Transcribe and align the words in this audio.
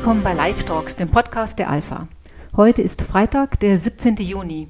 willkommen 0.00 0.22
bei 0.24 0.32
Live 0.32 0.64
Talks, 0.64 0.96
dem 0.96 1.10
Podcast 1.10 1.58
der 1.58 1.68
Alpha. 1.68 2.08
Heute 2.56 2.80
ist 2.80 3.02
Freitag, 3.02 3.60
der 3.60 3.76
17. 3.76 4.16
Juni. 4.16 4.66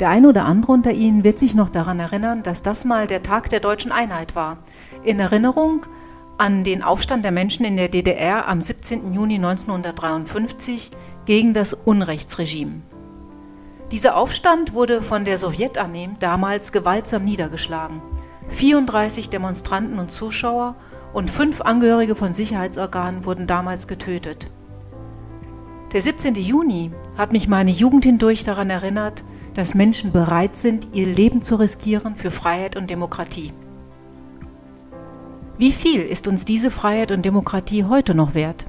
Der 0.00 0.08
eine 0.08 0.26
oder 0.26 0.46
andere 0.46 0.72
unter 0.72 0.92
Ihnen 0.92 1.22
wird 1.22 1.38
sich 1.38 1.54
noch 1.54 1.68
daran 1.68 2.00
erinnern, 2.00 2.42
dass 2.42 2.62
das 2.62 2.86
mal 2.86 3.06
der 3.06 3.22
Tag 3.22 3.50
der 3.50 3.60
deutschen 3.60 3.92
Einheit 3.92 4.34
war. 4.34 4.56
In 5.04 5.20
Erinnerung 5.20 5.84
an 6.38 6.64
den 6.64 6.82
Aufstand 6.82 7.26
der 7.26 7.30
Menschen 7.30 7.66
in 7.66 7.76
der 7.76 7.90
DDR 7.90 8.48
am 8.48 8.62
17. 8.62 9.12
Juni 9.12 9.34
1953 9.34 10.92
gegen 11.26 11.52
das 11.52 11.74
Unrechtsregime. 11.74 12.80
Dieser 13.92 14.16
Aufstand 14.16 14.72
wurde 14.72 15.02
von 15.02 15.26
der 15.26 15.36
Sowjetarmee 15.36 16.08
damals 16.20 16.72
gewaltsam 16.72 17.26
niedergeschlagen. 17.26 18.00
34 18.48 19.28
Demonstranten 19.28 19.98
und 19.98 20.10
Zuschauer 20.10 20.74
und 21.12 21.28
fünf 21.28 21.60
Angehörige 21.60 22.14
von 22.14 22.32
Sicherheitsorganen 22.32 23.26
wurden 23.26 23.46
damals 23.46 23.86
getötet. 23.86 24.50
Der 25.92 26.00
17. 26.00 26.36
Juni 26.36 26.92
hat 27.18 27.32
mich 27.32 27.48
meine 27.48 27.72
Jugend 27.72 28.04
hindurch 28.04 28.44
daran 28.44 28.70
erinnert, 28.70 29.24
dass 29.54 29.74
Menschen 29.74 30.12
bereit 30.12 30.54
sind, 30.54 30.88
ihr 30.92 31.06
Leben 31.06 31.42
zu 31.42 31.56
riskieren 31.56 32.14
für 32.14 32.30
Freiheit 32.30 32.76
und 32.76 32.88
Demokratie. 32.90 33.52
Wie 35.58 35.72
viel 35.72 36.02
ist 36.02 36.28
uns 36.28 36.44
diese 36.44 36.70
Freiheit 36.70 37.10
und 37.10 37.24
Demokratie 37.24 37.84
heute 37.84 38.14
noch 38.14 38.34
wert? 38.34 38.66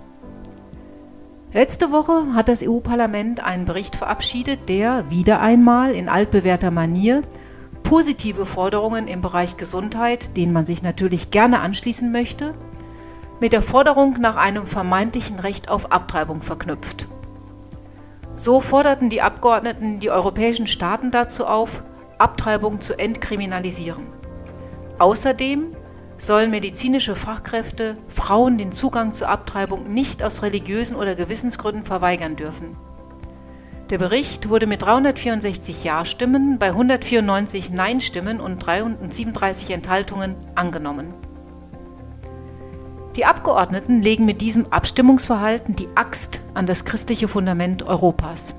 Letzte 1.53 1.91
Woche 1.91 2.33
hat 2.33 2.49
das 2.49 2.63
EU-Parlament 2.67 3.43
einen 3.43 3.65
Bericht 3.65 3.97
verabschiedet, 3.97 4.67
der 4.67 5.11
wieder 5.11 5.41
einmal 5.41 5.91
in 5.91 6.09
altbewährter 6.09 6.71
Manier 6.71 7.21
positive 7.83 8.47
Forderungen 8.47 9.07
im 9.07 9.21
Bereich 9.21 9.57
Gesundheit, 9.57 10.37
denen 10.37 10.53
man 10.53 10.65
sich 10.65 10.81
natürlich 10.81 11.29
gerne 11.29 11.59
anschließen 11.59 12.11
möchte, 12.11 12.53
mit 13.41 13.53
der 13.53 13.63
Forderung 13.63 14.17
nach 14.19 14.35
einem 14.35 14.67
vermeintlichen 14.67 15.39
Recht 15.39 15.67
auf 15.67 15.91
Abtreibung 15.91 16.43
verknüpft. 16.43 17.07
So 18.35 18.61
forderten 18.61 19.09
die 19.09 19.23
Abgeordneten 19.23 19.99
die 19.99 20.11
europäischen 20.11 20.67
Staaten 20.67 21.09
dazu 21.09 21.47
auf, 21.47 21.83
Abtreibung 22.19 22.81
zu 22.81 22.97
entkriminalisieren. 22.99 24.05
Außerdem 24.99 25.75
sollen 26.17 26.51
medizinische 26.51 27.15
Fachkräfte 27.15 27.97
Frauen 28.07 28.59
den 28.59 28.71
Zugang 28.71 29.11
zur 29.11 29.29
Abtreibung 29.29 29.91
nicht 29.91 30.21
aus 30.21 30.43
religiösen 30.43 30.95
oder 30.95 31.15
Gewissensgründen 31.15 31.83
verweigern 31.83 32.35
dürfen. 32.35 32.77
Der 33.89 33.97
Bericht 33.97 34.49
wurde 34.49 34.67
mit 34.67 34.83
364 34.83 35.83
Ja-Stimmen 35.83 36.59
bei 36.59 36.67
194 36.67 37.71
Nein-Stimmen 37.71 38.39
und 38.39 38.59
337 38.59 39.71
Enthaltungen 39.71 40.35
angenommen. 40.53 41.15
Die 43.15 43.25
Abgeordneten 43.25 44.01
legen 44.01 44.25
mit 44.25 44.41
diesem 44.41 44.67
Abstimmungsverhalten 44.71 45.75
die 45.75 45.89
Axt 45.95 46.41
an 46.53 46.65
das 46.65 46.85
christliche 46.85 47.27
Fundament 47.27 47.83
Europas. 47.83 48.55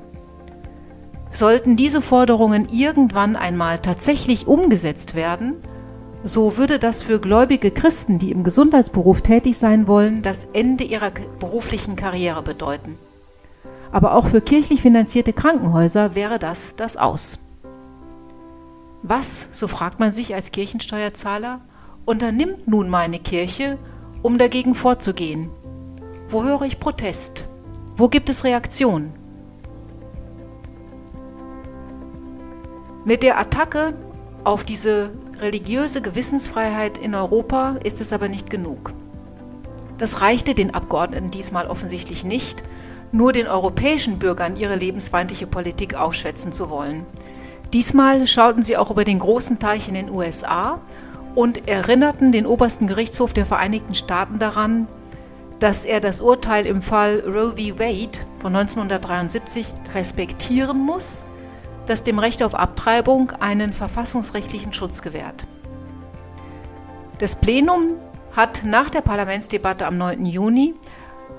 Sollten 1.30 1.76
diese 1.76 2.02
Forderungen 2.02 2.68
irgendwann 2.70 3.36
einmal 3.36 3.78
tatsächlich 3.78 4.46
umgesetzt 4.46 5.14
werden, 5.14 5.56
so 6.24 6.56
würde 6.56 6.78
das 6.78 7.02
für 7.02 7.18
gläubige 7.18 7.70
Christen, 7.70 8.18
die 8.18 8.30
im 8.30 8.44
Gesundheitsberuf 8.44 9.22
tätig 9.22 9.58
sein 9.58 9.88
wollen, 9.88 10.22
das 10.22 10.44
Ende 10.52 10.84
ihrer 10.84 11.10
beruflichen 11.40 11.96
Karriere 11.96 12.42
bedeuten 12.42 12.96
aber 13.92 14.14
auch 14.14 14.26
für 14.26 14.40
kirchlich 14.40 14.80
finanzierte 14.80 15.32
Krankenhäuser 15.32 16.14
wäre 16.16 16.38
das 16.38 16.74
das 16.74 16.96
Aus. 16.96 17.38
Was, 19.02 19.48
so 19.52 19.68
fragt 19.68 20.00
man 20.00 20.10
sich 20.10 20.34
als 20.34 20.50
Kirchensteuerzahler, 20.50 21.60
unternimmt 22.04 22.66
nun 22.66 22.88
meine 22.88 23.18
Kirche, 23.18 23.78
um 24.22 24.38
dagegen 24.38 24.74
vorzugehen? 24.74 25.50
Wo 26.28 26.44
höre 26.44 26.62
ich 26.62 26.78
Protest? 26.78 27.44
Wo 27.96 28.08
gibt 28.08 28.28
es 28.28 28.44
Reaktion? 28.44 29.12
Mit 33.04 33.22
der 33.22 33.38
Attacke 33.38 33.94
auf 34.44 34.64
diese 34.64 35.10
religiöse 35.40 36.00
Gewissensfreiheit 36.00 36.98
in 36.98 37.14
Europa 37.14 37.76
ist 37.82 38.00
es 38.00 38.12
aber 38.12 38.28
nicht 38.28 38.48
genug. 38.48 38.92
Das 39.98 40.20
reichte 40.20 40.54
den 40.54 40.72
Abgeordneten 40.74 41.30
diesmal 41.30 41.66
offensichtlich 41.66 42.24
nicht, 42.24 42.62
nur 43.10 43.32
den 43.32 43.46
europäischen 43.46 44.18
Bürgern 44.18 44.56
ihre 44.56 44.76
lebensfeindliche 44.76 45.46
Politik 45.46 45.94
aufschwätzen 45.94 46.52
zu 46.52 46.70
wollen. 46.70 47.04
Diesmal 47.72 48.26
schauten 48.26 48.62
sie 48.62 48.76
auch 48.76 48.90
über 48.90 49.04
den 49.04 49.18
großen 49.18 49.58
Teich 49.58 49.88
in 49.88 49.94
den 49.94 50.10
USA 50.10 50.80
und 51.34 51.68
erinnerten 51.68 52.32
den 52.32 52.46
obersten 52.46 52.86
Gerichtshof 52.86 53.32
der 53.32 53.46
Vereinigten 53.46 53.94
Staaten 53.94 54.38
daran, 54.38 54.86
dass 55.58 55.84
er 55.84 56.00
das 56.00 56.20
Urteil 56.20 56.66
im 56.66 56.82
Fall 56.82 57.22
Roe 57.24 57.52
v. 57.52 57.78
Wade 57.78 58.18
von 58.40 58.54
1973 58.54 59.72
respektieren 59.94 60.78
muss, 60.78 61.24
das 61.86 62.02
dem 62.02 62.18
Recht 62.18 62.42
auf 62.42 62.54
Abtreibung 62.54 63.30
einen 63.38 63.72
verfassungsrechtlichen 63.72 64.72
Schutz 64.72 65.02
gewährt. 65.02 65.44
Das 67.18 67.36
Plenum 67.36 67.92
hat 68.34 68.62
nach 68.64 68.90
der 68.90 69.02
Parlamentsdebatte 69.02 69.86
am 69.86 69.98
9. 69.98 70.26
Juni 70.26 70.74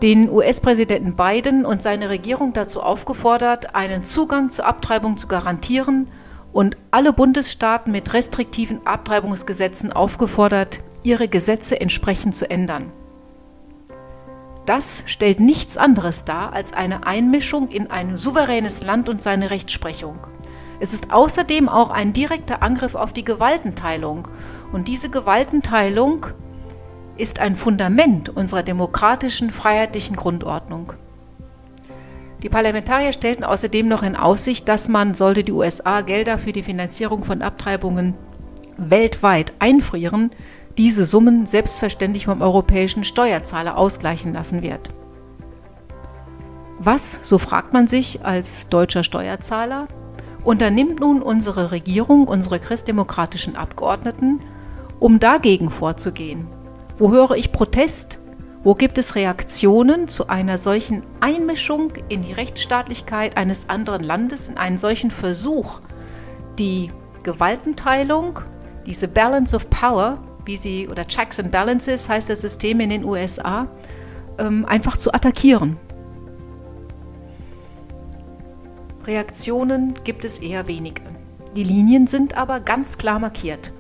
den 0.02 0.30
US-Präsidenten 0.30 1.16
Biden 1.16 1.66
und 1.66 1.82
seine 1.82 2.10
Regierung 2.10 2.54
dazu 2.54 2.82
aufgefordert, 2.82 3.76
einen 3.76 4.04
Zugang 4.04 4.50
zur 4.50 4.66
Abtreibung 4.66 5.18
zu 5.18 5.28
garantieren 5.28 6.08
und 6.54 6.78
alle 6.92 7.12
Bundesstaaten 7.12 7.92
mit 7.92 8.14
restriktiven 8.14 8.86
Abtreibungsgesetzen 8.86 9.92
aufgefordert, 9.92 10.80
ihre 11.04 11.28
Gesetze 11.28 11.82
entsprechend 11.82 12.36
zu 12.36 12.50
ändern. 12.50 12.92
Das 14.66 15.04
stellt 15.08 15.42
nichts 15.42 15.76
anderes 15.76 16.24
dar 16.24 16.54
als 16.54 16.72
eine 16.72 17.06
Einmischung 17.06 17.68
in 17.68 17.92
ein 17.92 18.16
souveränes 18.16 18.84
Land 18.84 19.10
und 19.10 19.22
seine 19.22 19.52
Rechtsprechung. 19.52 20.20
Es 20.80 20.94
ist 20.94 21.12
außerdem 21.12 21.68
auch 21.68 21.90
ein 21.90 22.14
direkter 22.14 22.62
Angriff 22.64 22.96
auf 22.96 23.12
die 23.12 23.26
Gewaltenteilung. 23.26 24.28
Und 24.72 24.88
diese 24.88 25.10
Gewaltenteilung 25.10 26.28
ist 27.18 27.40
ein 27.40 27.56
Fundament 27.56 28.30
unserer 28.30 28.64
demokratischen, 28.64 29.52
freiheitlichen 29.52 30.16
Grundordnung. 30.16 30.94
Die 32.44 32.50
Parlamentarier 32.50 33.14
stellten 33.14 33.44
außerdem 33.44 33.88
noch 33.88 34.04
in 34.04 34.16
Aussicht, 34.16 34.68
dass 34.68 34.90
man, 34.90 35.16
sollte 35.16 35.44
die 35.44 35.52
USA 35.52 36.02
Gelder 36.02 36.38
für 36.38 36.52
die 36.52 36.64
Finanzierung 36.64 37.24
von 37.24 37.42
Abtreibungen 37.42 38.16
weltweit 38.78 39.54
einfrieren, 39.60 40.32
diese 40.78 41.06
Summen 41.06 41.46
selbstverständlich 41.46 42.26
vom 42.26 42.42
europäischen 42.42 43.04
Steuerzahler 43.04 43.78
ausgleichen 43.78 44.34
lassen 44.34 44.62
wird. 44.62 44.92
Was, 46.80 47.20
so 47.22 47.38
fragt 47.38 47.72
man 47.74 47.88
sich 47.88 48.26
als 48.26 48.68
deutscher 48.68 49.04
Steuerzahler, 49.04 49.88
unternimmt 50.44 51.00
nun 51.00 51.22
unsere 51.22 51.72
Regierung, 51.72 52.28
unsere 52.28 52.60
christdemokratischen 52.60 53.56
Abgeordneten, 53.56 54.42
um 55.00 55.20
dagegen 55.20 55.72
vorzugehen 55.72 56.48
wo 56.98 57.12
höre 57.12 57.32
ich 57.32 57.52
Protest? 57.52 58.20
Wo 58.64 58.76
gibt 58.76 58.98
es 58.98 59.16
Reaktionen 59.16 60.08
zu 60.08 60.28
einer 60.28 60.58
solchen 60.58 61.04
Einmischung 61.20 61.92
in 62.08 62.22
die 62.22 62.32
Rechtsstaatlichkeit 62.32 63.36
eines 63.36 63.68
anderen 63.68 64.02
Landes, 64.02 64.48
in 64.48 64.58
einen 64.58 64.78
solchen 64.78 65.12
Versuch, 65.12 65.82
die 66.58 66.90
Gewaltenteilung, 67.24 68.40
diese 68.86 69.10
Balance 69.10 69.54
of 69.54 69.70
Power, 69.70 70.24
wie 70.46 70.56
sie, 70.56 70.88
oder 70.88 71.06
Checks 71.06 71.42
and 71.42 71.52
Balances 71.52 72.08
heißt 72.08 72.30
das 72.30 72.40
System 72.40 72.80
in 72.80 72.90
den 72.90 73.04
USA, 73.04 73.68
ähm, 74.38 74.66
einfach 74.66 74.96
zu 74.96 75.14
attackieren? 75.14 75.78
Reaktionen 79.06 79.94
gibt 80.06 80.24
es 80.24 80.40
eher 80.40 80.70
wenige. 80.70 81.02
Die 81.58 81.66
Linien 81.66 82.08
sind 82.08 82.38
aber 82.38 82.62
ganz 82.62 82.98
klar 82.98 83.20
markiert. 83.20 83.74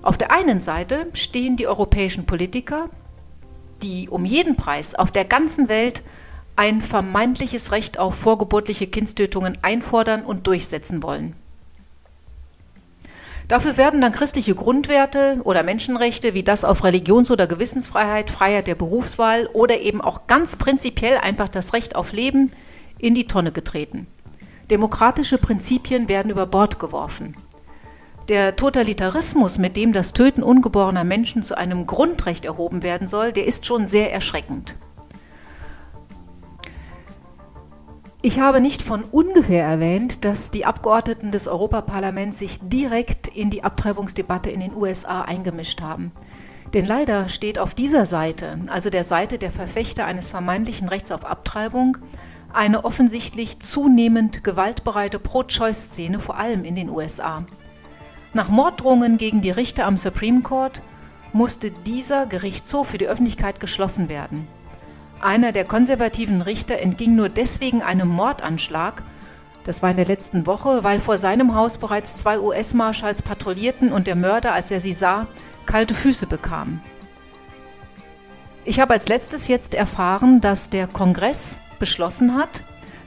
Auf 0.00 0.16
der 0.16 0.32
einen 0.32 0.60
Seite 0.60 1.08
stehen 1.12 1.56
die 1.56 1.66
europäischen 1.66 2.24
Politiker, 2.24 2.88
die 3.82 4.08
um 4.08 4.24
jeden 4.24 4.56
Preis 4.56 4.94
auf 4.94 5.10
der 5.10 5.24
ganzen 5.24 5.68
Welt 5.68 6.02
ein 6.56 6.80
vermeintliches 6.80 7.72
Recht 7.72 7.98
auf 7.98 8.14
vorgeburtliche 8.14 8.86
Kindstötungen 8.86 9.58
einfordern 9.62 10.24
und 10.24 10.46
durchsetzen 10.46 11.02
wollen. 11.02 11.34
Dafür 13.48 13.76
werden 13.76 14.00
dann 14.00 14.12
christliche 14.12 14.56
Grundwerte 14.56 15.38
oder 15.44 15.62
Menschenrechte 15.62 16.34
wie 16.34 16.42
das 16.42 16.64
auf 16.64 16.82
Religions- 16.82 17.30
oder 17.30 17.46
Gewissensfreiheit, 17.46 18.28
Freiheit 18.30 18.66
der 18.66 18.74
Berufswahl 18.74 19.48
oder 19.52 19.78
eben 19.80 20.00
auch 20.00 20.26
ganz 20.26 20.56
prinzipiell 20.56 21.18
einfach 21.18 21.48
das 21.48 21.72
Recht 21.72 21.94
auf 21.94 22.12
Leben 22.12 22.50
in 22.98 23.14
die 23.14 23.28
Tonne 23.28 23.52
getreten. 23.52 24.08
Demokratische 24.70 25.38
Prinzipien 25.38 26.08
werden 26.08 26.32
über 26.32 26.46
Bord 26.46 26.80
geworfen. 26.80 27.36
Der 28.28 28.56
Totalitarismus, 28.56 29.56
mit 29.58 29.76
dem 29.76 29.92
das 29.92 30.12
Töten 30.12 30.42
ungeborener 30.42 31.04
Menschen 31.04 31.44
zu 31.44 31.56
einem 31.56 31.86
Grundrecht 31.86 32.44
erhoben 32.44 32.82
werden 32.82 33.06
soll, 33.06 33.32
der 33.32 33.46
ist 33.46 33.66
schon 33.66 33.86
sehr 33.86 34.12
erschreckend. 34.12 34.74
Ich 38.22 38.40
habe 38.40 38.60
nicht 38.60 38.82
von 38.82 39.04
ungefähr 39.04 39.64
erwähnt, 39.64 40.24
dass 40.24 40.50
die 40.50 40.64
Abgeordneten 40.64 41.30
des 41.30 41.46
Europaparlaments 41.46 42.40
sich 42.40 42.58
direkt 42.60 43.28
in 43.28 43.50
die 43.50 43.62
Abtreibungsdebatte 43.62 44.50
in 44.50 44.58
den 44.58 44.74
USA 44.74 45.22
eingemischt 45.22 45.80
haben. 45.80 46.10
Denn 46.74 46.84
leider 46.84 47.28
steht 47.28 47.60
auf 47.60 47.74
dieser 47.74 48.06
Seite, 48.06 48.58
also 48.66 48.90
der 48.90 49.04
Seite 49.04 49.38
der 49.38 49.52
Verfechter 49.52 50.04
eines 50.04 50.30
vermeintlichen 50.30 50.88
Rechts 50.88 51.12
auf 51.12 51.24
Abtreibung, 51.24 51.98
eine 52.52 52.84
offensichtlich 52.84 53.60
zunehmend 53.60 54.42
gewaltbereite 54.42 55.20
Pro-Choice-Szene, 55.20 56.18
vor 56.18 56.36
allem 56.36 56.64
in 56.64 56.74
den 56.74 56.90
USA. 56.90 57.46
Nach 58.36 58.50
Morddrohungen 58.50 59.16
gegen 59.16 59.40
die 59.40 59.50
Richter 59.50 59.86
am 59.86 59.96
Supreme 59.96 60.42
Court 60.42 60.82
musste 61.32 61.70
dieser 61.70 62.26
Gerichtshof 62.26 62.88
für 62.88 62.98
die 62.98 63.08
Öffentlichkeit 63.08 63.60
geschlossen 63.60 64.10
werden. 64.10 64.46
Einer 65.22 65.52
der 65.52 65.64
konservativen 65.64 66.42
Richter 66.42 66.78
entging 66.78 67.16
nur 67.16 67.30
deswegen 67.30 67.80
einem 67.80 68.08
Mordanschlag, 68.08 69.02
das 69.64 69.82
war 69.82 69.90
in 69.90 69.96
der 69.96 70.04
letzten 70.04 70.46
Woche, 70.46 70.84
weil 70.84 71.00
vor 71.00 71.16
seinem 71.16 71.54
Haus 71.54 71.78
bereits 71.78 72.18
zwei 72.18 72.38
US-Marschalls 72.38 73.22
patrouillierten 73.22 73.90
und 73.90 74.06
der 74.06 74.16
Mörder, 74.16 74.52
als 74.52 74.70
er 74.70 74.80
sie 74.80 74.92
sah, 74.92 75.28
kalte 75.64 75.94
Füße 75.94 76.26
bekam. 76.26 76.82
Ich 78.66 78.80
habe 78.80 78.92
als 78.92 79.08
letztes 79.08 79.48
jetzt 79.48 79.74
erfahren, 79.74 80.42
dass 80.42 80.68
der 80.68 80.86
Kongress 80.86 81.58
beschlossen 81.78 82.36
hat, 82.36 82.64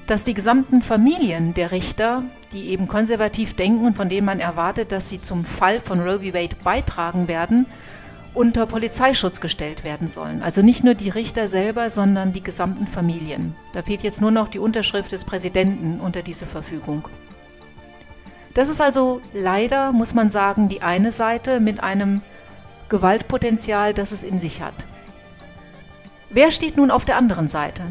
dass 0.08 0.24
die 0.24 0.34
gesamten 0.34 0.82
Familien 0.82 1.54
der 1.54 1.72
Richter, 1.72 2.24
die 2.52 2.70
eben 2.70 2.88
konservativ 2.88 3.54
denken 3.54 3.86
und 3.86 3.96
von 3.96 4.10
denen 4.10 4.26
man 4.26 4.40
erwartet, 4.40 4.92
dass 4.92 5.10
sie 5.10 5.22
zum 5.22 5.46
Fall 5.46 5.80
von 5.80 6.00
Roe 6.00 6.20
v. 6.20 6.34
Wade 6.34 6.56
beitragen 6.64 7.28
werden, 7.28 7.66
unter 8.34 8.66
Polizeischutz 8.66 9.42
gestellt 9.42 9.84
werden 9.84 10.08
sollen. 10.08 10.42
Also 10.42 10.62
nicht 10.62 10.84
nur 10.84 10.94
die 10.94 11.10
Richter 11.10 11.48
selber, 11.48 11.90
sondern 11.90 12.32
die 12.32 12.44
gesamten 12.44 12.88
Familien. 12.88 13.56
Da 13.74 13.84
fehlt 13.84 14.04
jetzt 14.04 14.22
nur 14.22 14.32
noch 14.32 14.48
die 14.48 14.60
Unterschrift 14.60 15.12
des 15.12 15.26
Präsidenten 15.26 16.00
unter 16.00 16.22
diese 16.22 16.46
Verfügung. 16.46 17.08
Das 18.54 18.70
ist 18.70 18.82
also 18.82 19.22
leider, 19.34 19.92
muss 19.92 20.14
man 20.14 20.30
sagen, 20.30 20.70
die 20.70 20.82
eine 20.82 21.12
Seite 21.12 21.60
mit 21.60 21.82
einem 21.82 22.22
Gewaltpotenzial, 22.90 23.94
das 23.94 24.12
es 24.12 24.24
in 24.24 24.40
sich 24.40 24.62
hat. 24.62 24.86
Wer 26.30 26.52
steht 26.52 26.78
nun 26.78 26.92
auf 26.92 27.06
der 27.06 27.18
anderen 27.18 27.48
Seite? 27.48 27.84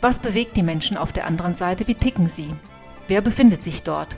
Was 0.00 0.18
bewegt 0.18 0.56
die 0.56 0.62
Menschen 0.62 0.96
auf 0.96 1.12
der 1.12 1.26
anderen 1.26 1.54
Seite? 1.54 1.86
Wie 1.86 1.94
ticken 1.94 2.26
sie? 2.26 2.54
Wer 3.12 3.20
befindet 3.20 3.62
sich 3.62 3.82
dort? 3.82 4.16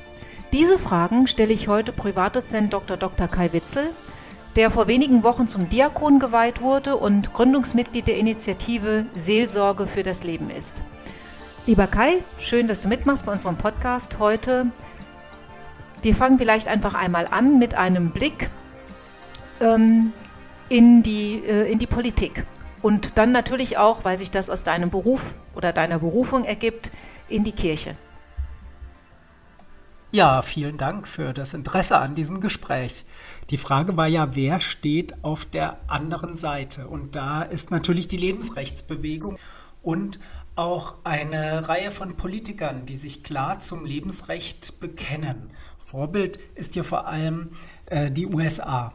Diese 0.53 0.79
Fragen 0.79 1.27
stelle 1.27 1.53
ich 1.53 1.67
heute 1.67 1.91
Privatdozent 1.91 2.73
Dr. 2.73 2.97
Dr. 2.97 3.27
Kai 3.27 3.53
Witzel, 3.53 3.91
der 4.55 4.71
vor 4.71 4.87
wenigen 4.87 5.25
Wochen 5.25 5.49
zum 5.49 5.69
Diakon 5.69 6.21
geweiht 6.21 6.61
wurde 6.61 6.95
und 6.95 7.33
Gründungsmitglied 7.33 8.07
der 8.07 8.19
Initiative 8.19 9.07
Seelsorge 9.17 9.89
für 9.89 10.05
das 10.05 10.23
Leben 10.23 10.49
ist. 10.49 10.85
Lieber 11.67 11.89
Kai, 11.89 12.23
schön, 12.39 12.69
dass 12.69 12.83
du 12.83 12.89
mitmachst 12.89 13.27
bei 13.27 13.33
unserem 13.33 13.59
Podcast 13.59 14.21
heute. 14.21 14.69
Wir 16.03 16.15
fangen 16.15 16.39
vielleicht 16.39 16.69
einfach 16.69 16.95
einmal 16.95 17.27
an 17.29 17.59
mit 17.59 17.75
einem 17.75 18.13
Blick 18.13 18.49
ähm, 19.61 20.13
in, 20.69 21.03
die, 21.03 21.43
äh, 21.45 21.69
in 21.69 21.81
die 21.81 21.89
Politik. 21.89 22.45
Und 22.81 23.19
dann 23.19 23.33
natürlich 23.33 23.77
auch, 23.77 24.05
weil 24.05 24.19
sich 24.19 24.31
das 24.31 24.51
aus 24.51 24.63
deinem 24.63 24.91
Beruf 24.91 25.35
oder 25.57 25.73
deiner 25.73 25.99
Berufung 25.99 26.45
ergibt, 26.45 26.93
in 27.29 27.43
die 27.43 27.51
Kirche. 27.51 27.97
Ja, 30.15 30.43
vielen 30.43 30.79
Dank 30.79 31.09
für 31.09 31.33
das 31.33 31.55
Interesse 31.55 31.99
an 31.99 32.15
diesem 32.15 32.41
Gespräch. 32.41 33.05
Die 33.51 33.57
Frage 33.57 33.97
war 33.97 34.07
ja, 34.07 34.37
wer 34.37 34.61
steht 34.61 35.25
auf 35.25 35.45
der 35.45 35.77
anderen 35.89 36.37
Seite? 36.37 36.87
Und 36.87 37.17
da 37.17 37.43
ist 37.43 37.73
natürlich 37.73 38.07
die 38.07 38.17
Lebensrechtsbewegung 38.17 39.39
und 39.83 40.21
auch 40.55 40.95
eine 41.03 41.69
Reihe 41.69 41.91
von 41.91 42.17
Politikern, 42.17 42.87
die 42.87 42.95
sich 42.95 43.25
klar 43.25 43.59
zum 43.59 43.85
Lebensrecht 43.85 44.79
bekennen. 44.79 45.51
Vorbild 45.79 46.39
ist 46.55 46.75
hier 46.75 46.85
vor 46.85 47.09
allem 47.09 47.51
äh, 47.87 48.09
die 48.09 48.27
USA. 48.27 48.93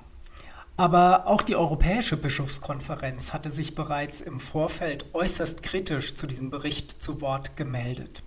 Aber 0.78 1.28
auch 1.28 1.42
die 1.42 1.58
Europäische 1.58 2.16
Bischofskonferenz 2.16 3.34
hatte 3.34 3.52
sich 3.52 3.76
bereits 3.76 4.22
im 4.22 4.40
Vorfeld 4.40 5.14
äußerst 5.14 5.64
kritisch 5.64 6.16
zu 6.16 6.28
diesem 6.28 6.50
Bericht 6.50 6.92
zu 6.92 7.20
Wort 7.20 7.58
gemeldet. 7.58 8.24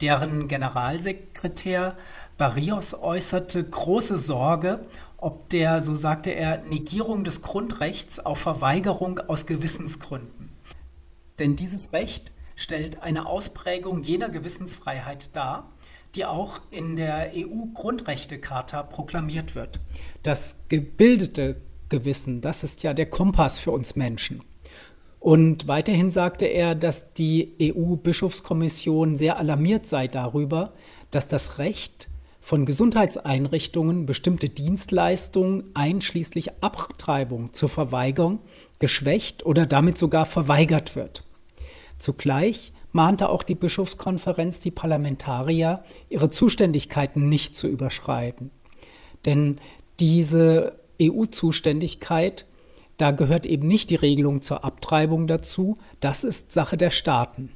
Deren 0.00 0.46
Generalsekretär 0.46 1.96
Barrios 2.38 2.94
äußerte 2.94 3.64
große 3.64 4.16
Sorge, 4.16 4.86
ob 5.16 5.48
der, 5.50 5.82
so 5.82 5.96
sagte 5.96 6.30
er, 6.30 6.58
Negierung 6.62 7.24
des 7.24 7.42
Grundrechts 7.42 8.20
auf 8.20 8.38
Verweigerung 8.38 9.18
aus 9.18 9.44
Gewissensgründen. 9.44 10.50
Denn 11.40 11.56
dieses 11.56 11.92
Recht 11.92 12.30
stellt 12.54 13.02
eine 13.02 13.26
Ausprägung 13.26 14.04
jener 14.04 14.28
Gewissensfreiheit 14.28 15.34
dar, 15.34 15.72
die 16.14 16.24
auch 16.24 16.60
in 16.70 16.94
der 16.94 17.32
EU-Grundrechtecharta 17.34 18.84
proklamiert 18.84 19.56
wird. 19.56 19.80
Das 20.22 20.60
gebildete 20.68 21.56
Gewissen. 21.88 22.40
Das 22.40 22.62
ist 22.62 22.84
ja 22.84 22.94
der 22.94 23.10
Kompass 23.10 23.58
für 23.58 23.72
uns 23.72 23.96
Menschen. 23.96 24.42
Und 25.18 25.66
weiterhin 25.66 26.12
sagte 26.12 26.46
er, 26.46 26.76
dass 26.76 27.12
die 27.14 27.56
EU-Bischofskommission 27.60 29.16
sehr 29.16 29.38
alarmiert 29.38 29.88
sei 29.88 30.06
darüber, 30.06 30.72
dass 31.10 31.26
das 31.26 31.58
Recht 31.58 32.07
von 32.48 32.64
Gesundheitseinrichtungen 32.64 34.06
bestimmte 34.06 34.48
Dienstleistungen 34.48 35.64
einschließlich 35.74 36.62
Abtreibung 36.62 37.52
zur 37.52 37.68
Verweigerung 37.68 38.38
geschwächt 38.78 39.44
oder 39.44 39.66
damit 39.66 39.98
sogar 39.98 40.24
verweigert 40.24 40.96
wird. 40.96 41.24
Zugleich 41.98 42.72
mahnte 42.90 43.28
auch 43.28 43.42
die 43.42 43.54
Bischofskonferenz 43.54 44.60
die 44.60 44.70
Parlamentarier, 44.70 45.84
ihre 46.08 46.30
Zuständigkeiten 46.30 47.28
nicht 47.28 47.54
zu 47.54 47.68
überschreiten. 47.68 48.50
Denn 49.26 49.60
diese 50.00 50.78
EU-Zuständigkeit, 51.02 52.46
da 52.96 53.10
gehört 53.10 53.44
eben 53.44 53.68
nicht 53.68 53.90
die 53.90 53.96
Regelung 53.96 54.40
zur 54.40 54.64
Abtreibung 54.64 55.26
dazu. 55.26 55.76
Das 56.00 56.24
ist 56.24 56.52
Sache 56.52 56.78
der 56.78 56.92
Staaten. 56.92 57.50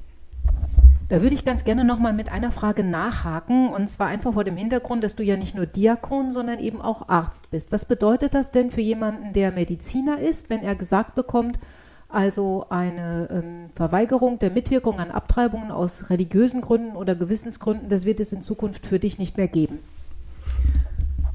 Da 1.13 1.21
würde 1.21 1.35
ich 1.35 1.43
ganz 1.43 1.63
gerne 1.63 1.83
nochmal 1.83 2.13
mit 2.13 2.31
einer 2.31 2.51
Frage 2.51 2.83
nachhaken, 2.83 3.69
und 3.69 3.87
zwar 3.87 4.07
einfach 4.07 4.33
vor 4.33 4.43
dem 4.43 4.57
Hintergrund, 4.57 5.03
dass 5.03 5.15
du 5.15 5.21
ja 5.21 5.37
nicht 5.37 5.53
nur 5.53 5.67
Diakon, 5.67 6.31
sondern 6.31 6.57
eben 6.57 6.81
auch 6.81 7.07
Arzt 7.07 7.51
bist. 7.51 7.71
Was 7.71 7.85
bedeutet 7.85 8.33
das 8.33 8.49
denn 8.49 8.71
für 8.71 8.81
jemanden, 8.81 9.31
der 9.31 9.51
Mediziner 9.51 10.19
ist, 10.19 10.49
wenn 10.49 10.61
er 10.61 10.73
gesagt 10.75 11.13
bekommt, 11.13 11.59
also 12.09 12.65
eine 12.71 13.27
ähm, 13.29 13.69
Verweigerung 13.75 14.39
der 14.39 14.49
Mitwirkung 14.49 14.97
an 14.97 15.11
Abtreibungen 15.11 15.69
aus 15.69 16.09
religiösen 16.09 16.61
Gründen 16.61 16.95
oder 16.95 17.13
Gewissensgründen, 17.13 17.89
das 17.89 18.05
wird 18.05 18.19
es 18.19 18.33
in 18.33 18.41
Zukunft 18.41 18.87
für 18.87 18.97
dich 18.97 19.19
nicht 19.19 19.37
mehr 19.37 19.47
geben? 19.47 19.81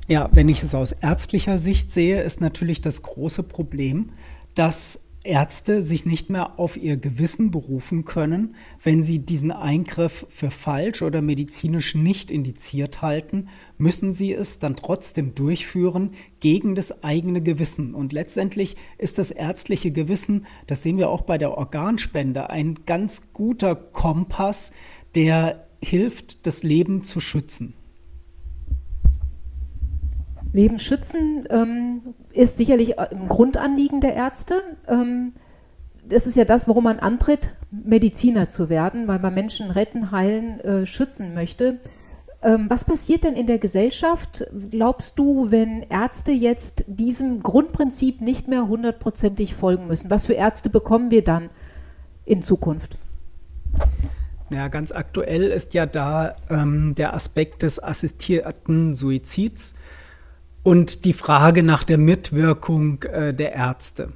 Ja, 0.09 0.29
wenn 0.33 0.49
ich 0.49 0.65
es 0.65 0.75
aus 0.75 0.91
ärztlicher 0.91 1.57
Sicht 1.57 1.93
sehe, 1.93 2.21
ist 2.23 2.41
natürlich 2.41 2.81
das 2.81 3.03
große 3.03 3.45
Problem, 3.45 4.09
dass 4.57 4.99
Ärzte 5.25 5.83
sich 5.83 6.07
nicht 6.07 6.31
mehr 6.31 6.59
auf 6.59 6.77
ihr 6.77 6.97
Gewissen 6.97 7.51
berufen 7.51 8.05
können, 8.05 8.55
wenn 8.83 9.03
sie 9.03 9.19
diesen 9.19 9.51
Eingriff 9.51 10.27
für 10.29 10.51
falsch 10.51 11.03
oder 11.03 11.23
medizinisch 11.23 11.95
nicht 11.95 12.31
indiziert 12.31 13.03
halten, 13.03 13.49
müssen 13.79 14.13
sie 14.13 14.33
es 14.33 14.59
dann 14.59 14.77
trotzdem 14.77 15.35
durchführen 15.35 16.13
gegen 16.41 16.75
das 16.75 17.03
eigene 17.03 17.43
Gewissen. 17.43 17.95
Und 17.95 18.13
letztendlich 18.13 18.77
ist 18.97 19.19
das 19.19 19.31
ärztliche 19.31 19.91
Gewissen, 19.91 20.47
das 20.67 20.83
sehen 20.83 20.99
wir 20.99 21.11
auch 21.11 21.23
bei 21.23 21.37
der 21.37 21.59
Organspende, 21.59 22.51
ein 22.51 22.81
ganz 22.87 23.33
guter 23.33 23.75
Kompass, 23.75 24.71
der 25.15 25.67
hilft, 25.83 26.47
das 26.47 26.63
Leben 26.63 27.03
zu 27.03 27.21
schützen. 27.21 27.75
Leben 30.53 30.79
schützen 30.79 31.47
ähm, 31.51 32.15
ist 32.33 32.57
sicherlich 32.57 32.99
ein 32.99 33.29
Grundanliegen 33.29 34.01
der 34.01 34.15
Ärzte. 34.15 34.63
Ähm, 34.87 35.33
das 36.07 36.27
ist 36.27 36.37
ja 36.37 36.45
das, 36.45 36.69
worum 36.69 36.85
man 36.85 36.99
antritt, 36.99 37.53
Mediziner 37.71 38.49
zu 38.49 38.71
werden, 38.71 39.09
weil 39.09 39.19
man 39.19 39.35
Menschen 39.35 39.71
retten, 39.71 40.11
heilen, 40.11 40.61
äh, 40.61 40.87
schützen 40.87 41.35
möchte. 41.35 41.79
Ähm, 42.41 42.67
was 42.69 42.85
passiert 42.85 43.25
denn 43.25 43.35
in 43.35 43.47
der 43.47 43.59
Gesellschaft, 43.59 44.47
glaubst 44.71 45.19
du, 45.19 45.51
wenn 45.51 45.83
Ärzte 45.83 46.31
jetzt 46.31 46.85
diesem 46.87 47.43
Grundprinzip 47.43 48.21
nicht 48.21 48.47
mehr 48.49 48.69
hundertprozentig 48.69 49.55
folgen 49.55 49.89
müssen? 49.89 50.09
Was 50.09 50.27
für 50.27 50.35
Ärzte 50.35 50.71
bekommen 50.71 51.11
wir 51.11 51.25
dann 51.25 51.51
in 52.25 52.41
Zukunft? 52.43 52.97
Ja, 54.51 54.69
ganz 54.69 54.93
aktuell 54.93 55.43
ist 55.43 55.75
ja 55.75 55.85
da 55.85 56.37
ähm, 56.49 56.95
der 56.95 57.13
Aspekt 57.13 57.63
des 57.63 57.83
assistierten 57.83 58.95
Suizids 58.95 59.75
und 60.69 61.05
die 61.07 61.15
Frage 61.15 61.63
nach 61.63 61.83
der 61.83 61.97
Mitwirkung 61.97 63.03
äh, 63.05 63.33
der 63.33 63.55
Ärzte. 63.55 64.13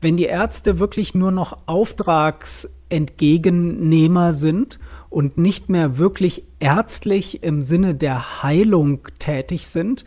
Wenn 0.00 0.16
die 0.16 0.24
Ärzte 0.24 0.80
wirklich 0.80 1.14
nur 1.14 1.30
noch 1.30 1.58
Auftragsentgegennehmer 1.66 4.32
sind 4.32 4.80
und 5.10 5.38
nicht 5.38 5.68
mehr 5.68 5.98
wirklich 5.98 6.42
ärztlich 6.58 7.44
im 7.44 7.62
Sinne 7.62 7.94
der 7.94 8.42
Heilung 8.42 9.06
tätig 9.20 9.68
sind, 9.68 10.04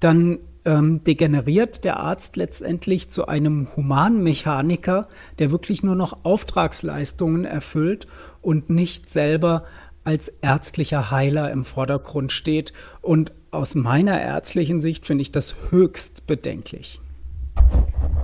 dann 0.00 0.38
ähm, 0.66 1.02
degeneriert 1.04 1.82
der 1.82 1.98
Arzt 1.98 2.36
letztendlich 2.36 3.08
zu 3.08 3.26
einem 3.26 3.68
Humanmechaniker, 3.74 5.08
der 5.38 5.50
wirklich 5.50 5.82
nur 5.82 5.96
noch 5.96 6.26
Auftragsleistungen 6.26 7.46
erfüllt 7.46 8.06
und 8.42 8.68
nicht 8.68 9.08
selber 9.08 9.64
als 10.04 10.28
ärztlicher 10.28 11.10
Heiler 11.10 11.50
im 11.50 11.64
Vordergrund 11.64 12.32
steht 12.32 12.74
und 13.00 13.32
aus 13.50 13.74
meiner 13.74 14.20
ärztlichen 14.20 14.80
Sicht 14.80 15.06
finde 15.06 15.22
ich 15.22 15.32
das 15.32 15.54
höchst 15.70 16.26
bedenklich. 16.26 17.00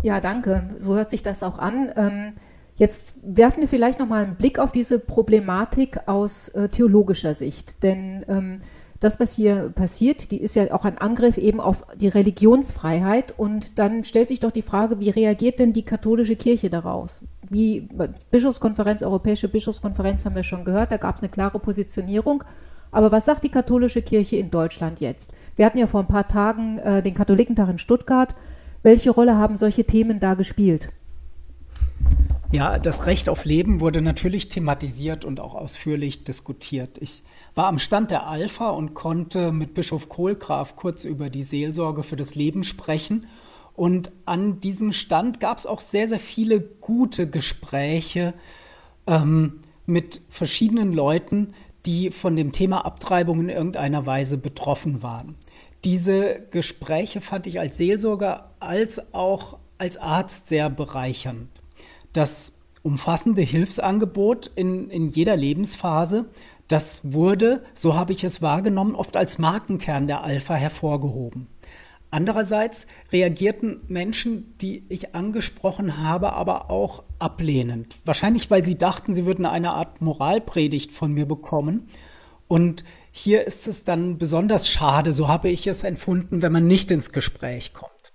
Ja, 0.03 0.21
danke. 0.21 0.75
So 0.79 0.95
hört 0.95 1.11
sich 1.11 1.23
das 1.23 1.43
auch 1.43 1.59
an. 1.59 1.91
Ähm, 1.97 2.33
jetzt 2.77 3.15
werfen 3.23 3.61
wir 3.61 3.69
vielleicht 3.69 3.99
noch 3.99 4.09
mal 4.09 4.25
einen 4.25 4.37
Blick 4.37 4.59
auf 4.59 4.73
diese 4.73 4.99
Problematik 4.99 6.01
aus 6.07 6.49
äh, 6.51 6.69
theologischer 6.69 7.35
Sicht, 7.35 7.83
denn 7.83 8.25
ähm, 8.29 8.61
das, 9.05 9.21
was 9.21 9.37
hier 9.37 9.71
passiert, 9.75 10.31
die 10.31 10.41
ist 10.41 10.57
ja 10.57 10.73
auch 10.73 10.87
ein 10.87 10.97
Angriff 10.97 11.37
eben 11.37 11.61
auf 11.61 11.85
die 11.95 12.09
Religionsfreiheit. 12.09 13.35
Und 13.37 13.79
dann 13.79 14.03
stellt 14.03 14.29
sich 14.29 14.41
doch 14.41 14.51
die 14.51 14.63
Frage, 14.63 14.99
wie 14.99 15.11
reagiert 15.11 15.59
denn 15.59 15.75
die 15.75 15.85
katholische 15.85 16.37
Kirche 16.37 16.71
daraus? 16.71 17.23
Wie 17.51 17.87
Bischofskonferenz, 18.31 19.03
Europäische 19.03 19.49
Bischofskonferenz 19.49 20.25
haben 20.25 20.37
wir 20.37 20.43
schon 20.43 20.65
gehört, 20.65 20.91
da 20.91 20.97
gab 20.97 21.17
es 21.17 21.23
eine 21.23 21.31
klare 21.31 21.59
Positionierung. 21.59 22.45
Aber 22.95 23.11
was 23.11 23.25
sagt 23.25 23.43
die 23.43 23.51
katholische 23.51 24.03
Kirche 24.03 24.37
in 24.37 24.53
Deutschland 24.53 25.01
jetzt? 25.01 25.35
Wir 25.57 25.67
hatten 25.67 25.79
ja 25.79 25.89
vor 25.89 26.01
ein 26.01 26.07
paar 26.07 26.29
Tagen 26.29 26.79
äh, 26.79 27.03
den 27.03 27.15
Katholikentag 27.15 27.69
in 27.69 27.79
Stuttgart. 27.79 28.37
Welche 28.85 29.11
Rolle 29.11 29.37
haben 29.37 29.57
solche 29.57 29.85
Themen 29.85 30.21
da 30.21 30.35
gespielt? 30.35 30.91
Ja, 32.53 32.79
das 32.79 33.07
Recht 33.07 33.29
auf 33.29 33.45
Leben 33.45 33.81
wurde 33.81 34.01
natürlich 34.01 34.49
thematisiert 34.49 35.25
und 35.25 35.41
auch 35.41 35.57
ausführlich 35.57 36.23
diskutiert. 36.23 36.99
Ich 37.01 37.25
war 37.57 37.67
am 37.67 37.81
Stand 37.81 38.13
der 38.13 38.29
Alpha 38.29 38.71
und 38.71 38.95
konnte 38.95 39.51
mit 39.51 39.75
Bischof 39.75 40.09
Kohlgraf 40.09 40.77
kurz 40.77 41.03
über 41.03 41.31
die 41.31 41.43
Seelsorge 41.43 42.05
für 42.05 42.17
das 42.17 42.37
Leben 42.37 42.63
sprechen. 42.63 43.27
Und 43.75 44.13
an 44.25 44.61
diesem 44.61 44.93
Stand 44.93 45.41
gab 45.41 45.59
es 45.59 45.67
auch 45.67 45.81
sehr, 45.81 46.07
sehr 46.07 46.21
viele 46.21 46.61
gute 46.61 47.29
Gespräche 47.29 48.35
ähm, 49.09 49.63
mit 49.85 50.21
verschiedenen 50.29 50.93
Leuten, 50.93 51.55
die 51.87 52.11
von 52.11 52.37
dem 52.37 52.53
Thema 52.53 52.85
Abtreibung 52.85 53.41
in 53.41 53.49
irgendeiner 53.49 54.07
Weise 54.07 54.39
betroffen 54.39 55.03
waren. 55.03 55.37
Diese 55.85 56.41
Gespräche 56.51 57.21
fand 57.21 57.47
ich 57.47 57.61
als 57.61 57.77
Seelsorger 57.77 58.51
als 58.61 59.13
auch 59.15 59.59
als 59.77 59.97
Arzt 59.97 60.49
sehr 60.49 60.71
bereichernd 60.71 61.49
das 62.15 62.53
umfassende 62.83 63.43
Hilfsangebot 63.43 64.51
in, 64.55 64.89
in 64.89 65.09
jeder 65.09 65.37
Lebensphase, 65.37 66.27
das 66.69 67.13
wurde, 67.13 67.63
so 67.75 67.95
habe 67.95 68.13
ich 68.13 68.25
es 68.25 68.41
wahrgenommen, 68.41 68.95
oft 68.95 69.17
als 69.19 69.39
Markenkern 69.39 70.07
der 70.07 70.23
Alpha 70.23 70.55
hervorgehoben. 70.55 71.47
Andererseits 72.15 72.87
reagierten 73.11 73.81
Menschen, 73.89 74.55
die 74.61 74.85
ich 74.89 75.17
angesprochen 75.17 75.99
habe, 75.99 76.33
aber 76.33 76.71
auch 76.71 77.03
ablehnend. 77.19 77.97
Wahrscheinlich, 78.05 78.53
weil 78.53 78.65
sie 78.65 78.79
dachten, 78.79 79.13
sie 79.13 79.27
würden 79.27 79.45
eine 79.45 79.73
Art 79.73 80.01
Moralpredigt 80.01 80.93
von 80.93 81.13
mir 81.13 81.27
bekommen. 81.27 81.89
Und 82.47 82.85
hier 83.11 83.45
ist 83.45 83.67
es 83.67 83.83
dann 83.83 84.17
besonders 84.17 84.71
schade, 84.71 85.13
so 85.13 85.27
habe 85.27 85.49
ich 85.49 85.67
es 85.67 85.83
empfunden, 85.83 86.41
wenn 86.41 86.53
man 86.53 86.69
nicht 86.69 86.93
ins 86.93 87.11
Gespräch 87.11 87.73
kommt. 87.73 88.13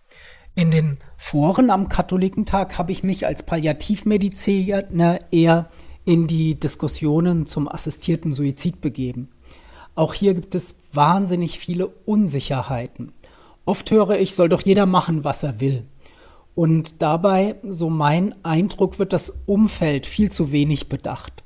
In 0.55 0.71
den 0.71 0.99
Foren 1.17 1.69
am 1.69 1.89
Katholikentag 1.89 2.77
habe 2.77 2.93
ich 2.93 3.03
mich 3.03 3.27
als 3.27 3.43
Palliativmediziner 3.43 5.19
eher 5.29 5.69
in 6.05 6.25
die 6.25 6.57
Diskussionen 6.57 7.47
zum 7.47 7.67
assistierten 7.67 8.31
Suizid 8.31 8.79
begeben. 8.79 9.27
Auch 9.93 10.13
hier 10.13 10.35
gibt 10.35 10.55
es 10.55 10.77
wahnsinnig 10.93 11.59
viele 11.59 11.87
Unsicherheiten. 11.87 13.11
Oft 13.69 13.91
höre 13.91 14.19
ich, 14.19 14.33
soll 14.33 14.49
doch 14.49 14.63
jeder 14.63 14.88
machen, 14.88 15.23
was 15.23 15.43
er 15.43 15.59
will. 15.61 15.83
Und 16.55 17.03
dabei, 17.03 17.53
so 17.61 17.91
mein 17.91 18.33
Eindruck, 18.43 18.97
wird 18.97 19.13
das 19.13 19.43
Umfeld 19.45 20.07
viel 20.07 20.31
zu 20.31 20.51
wenig 20.51 20.89
bedacht. 20.89 21.43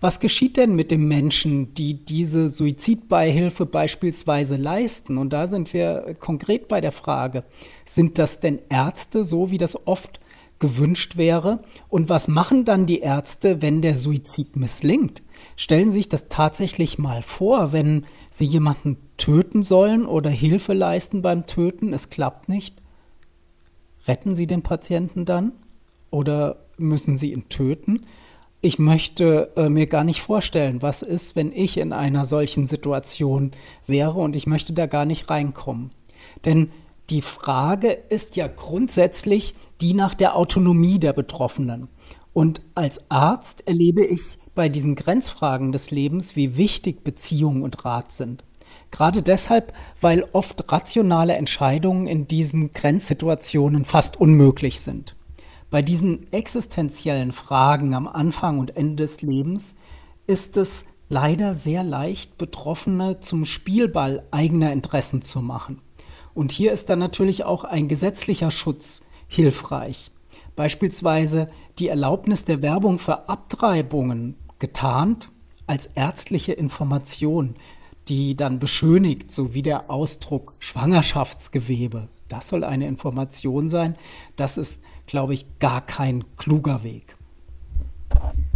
Was 0.00 0.20
geschieht 0.20 0.56
denn 0.56 0.74
mit 0.74 0.90
den 0.90 1.06
Menschen, 1.06 1.74
die 1.74 2.02
diese 2.02 2.48
Suizidbeihilfe 2.48 3.66
beispielsweise 3.66 4.56
leisten? 4.56 5.18
Und 5.18 5.34
da 5.34 5.46
sind 5.46 5.74
wir 5.74 6.16
konkret 6.18 6.66
bei 6.66 6.80
der 6.80 6.92
Frage, 6.92 7.44
sind 7.84 8.18
das 8.18 8.40
denn 8.40 8.60
Ärzte, 8.70 9.26
so 9.26 9.50
wie 9.50 9.58
das 9.58 9.86
oft 9.86 10.18
gewünscht 10.60 11.18
wäre? 11.18 11.62
Und 11.90 12.08
was 12.08 12.26
machen 12.26 12.64
dann 12.64 12.86
die 12.86 13.00
Ärzte, 13.00 13.60
wenn 13.60 13.82
der 13.82 13.92
Suizid 13.92 14.56
misslingt? 14.56 15.20
Stellen 15.56 15.90
Sie 15.90 15.98
sich 15.98 16.08
das 16.08 16.28
tatsächlich 16.28 16.98
mal 16.98 17.22
vor, 17.22 17.72
wenn 17.72 18.06
Sie 18.30 18.44
jemanden 18.44 18.98
töten 19.16 19.62
sollen 19.62 20.06
oder 20.06 20.30
Hilfe 20.30 20.72
leisten 20.72 21.22
beim 21.22 21.46
Töten, 21.46 21.92
es 21.92 22.10
klappt 22.10 22.48
nicht. 22.48 22.80
Retten 24.06 24.34
Sie 24.34 24.46
den 24.46 24.62
Patienten 24.62 25.24
dann? 25.24 25.52
Oder 26.10 26.64
müssen 26.78 27.16
Sie 27.16 27.32
ihn 27.32 27.48
töten? 27.48 28.06
ich 28.62 28.78
möchte 28.78 29.50
äh, 29.56 29.68
mir 29.68 29.86
gar 29.86 30.04
nicht 30.04 30.20
vorstellen, 30.20 30.82
was 30.82 31.02
ist, 31.02 31.34
wenn 31.34 31.52
ich 31.52 31.78
in 31.78 31.92
einer 31.92 32.26
solchen 32.26 32.66
Situation 32.66 33.52
wäre 33.86 34.20
und 34.20 34.36
ich 34.36 34.46
möchte 34.46 34.72
da 34.72 34.86
gar 34.86 35.06
nicht 35.06 35.30
reinkommen. 35.30 35.90
Denn 36.44 36.70
die 37.08 37.22
Frage 37.22 37.90
ist 37.90 38.36
ja 38.36 38.48
grundsätzlich 38.48 39.54
die 39.80 39.94
nach 39.94 40.14
der 40.14 40.36
Autonomie 40.36 40.98
der 40.98 41.14
Betroffenen. 41.14 41.88
Und 42.32 42.60
als 42.74 43.10
Arzt 43.10 43.66
erlebe 43.66 44.04
ich 44.04 44.38
bei 44.54 44.68
diesen 44.68 44.94
Grenzfragen 44.94 45.72
des 45.72 45.90
Lebens, 45.90 46.36
wie 46.36 46.56
wichtig 46.56 47.04
Beziehung 47.04 47.62
und 47.62 47.84
Rat 47.84 48.12
sind. 48.12 48.44
Gerade 48.90 49.22
deshalb, 49.22 49.72
weil 50.00 50.26
oft 50.32 50.70
rationale 50.70 51.34
Entscheidungen 51.34 52.06
in 52.06 52.26
diesen 52.26 52.72
Grenzsituationen 52.72 53.84
fast 53.84 54.20
unmöglich 54.20 54.80
sind. 54.80 55.16
Bei 55.70 55.82
diesen 55.82 56.32
existenziellen 56.32 57.30
Fragen 57.30 57.94
am 57.94 58.08
Anfang 58.08 58.58
und 58.58 58.76
Ende 58.76 59.04
des 59.04 59.22
Lebens 59.22 59.76
ist 60.26 60.56
es 60.56 60.84
leider 61.08 61.54
sehr 61.54 61.84
leicht, 61.84 62.38
Betroffene 62.38 63.20
zum 63.20 63.44
Spielball 63.44 64.24
eigener 64.32 64.72
Interessen 64.72 65.22
zu 65.22 65.40
machen. 65.40 65.80
Und 66.34 66.50
hier 66.50 66.72
ist 66.72 66.90
dann 66.90 66.98
natürlich 66.98 67.44
auch 67.44 67.64
ein 67.64 67.86
gesetzlicher 67.88 68.50
Schutz 68.50 69.02
hilfreich. 69.28 70.10
Beispielsweise 70.60 71.48
die 71.78 71.88
Erlaubnis 71.88 72.44
der 72.44 72.60
Werbung 72.60 72.98
für 72.98 73.30
Abtreibungen 73.30 74.36
getarnt 74.58 75.30
als 75.66 75.86
ärztliche 75.94 76.52
Information, 76.52 77.54
die 78.08 78.36
dann 78.36 78.58
beschönigt, 78.58 79.32
so 79.32 79.54
wie 79.54 79.62
der 79.62 79.88
Ausdruck 79.88 80.52
Schwangerschaftsgewebe. 80.58 82.08
Das 82.28 82.48
soll 82.48 82.62
eine 82.64 82.86
Information 82.88 83.70
sein. 83.70 83.96
Das 84.36 84.58
ist 84.58 84.80
glaube 85.10 85.34
ich, 85.34 85.46
gar 85.58 85.80
kein 85.80 86.24
kluger 86.36 86.84
Weg. 86.84 87.16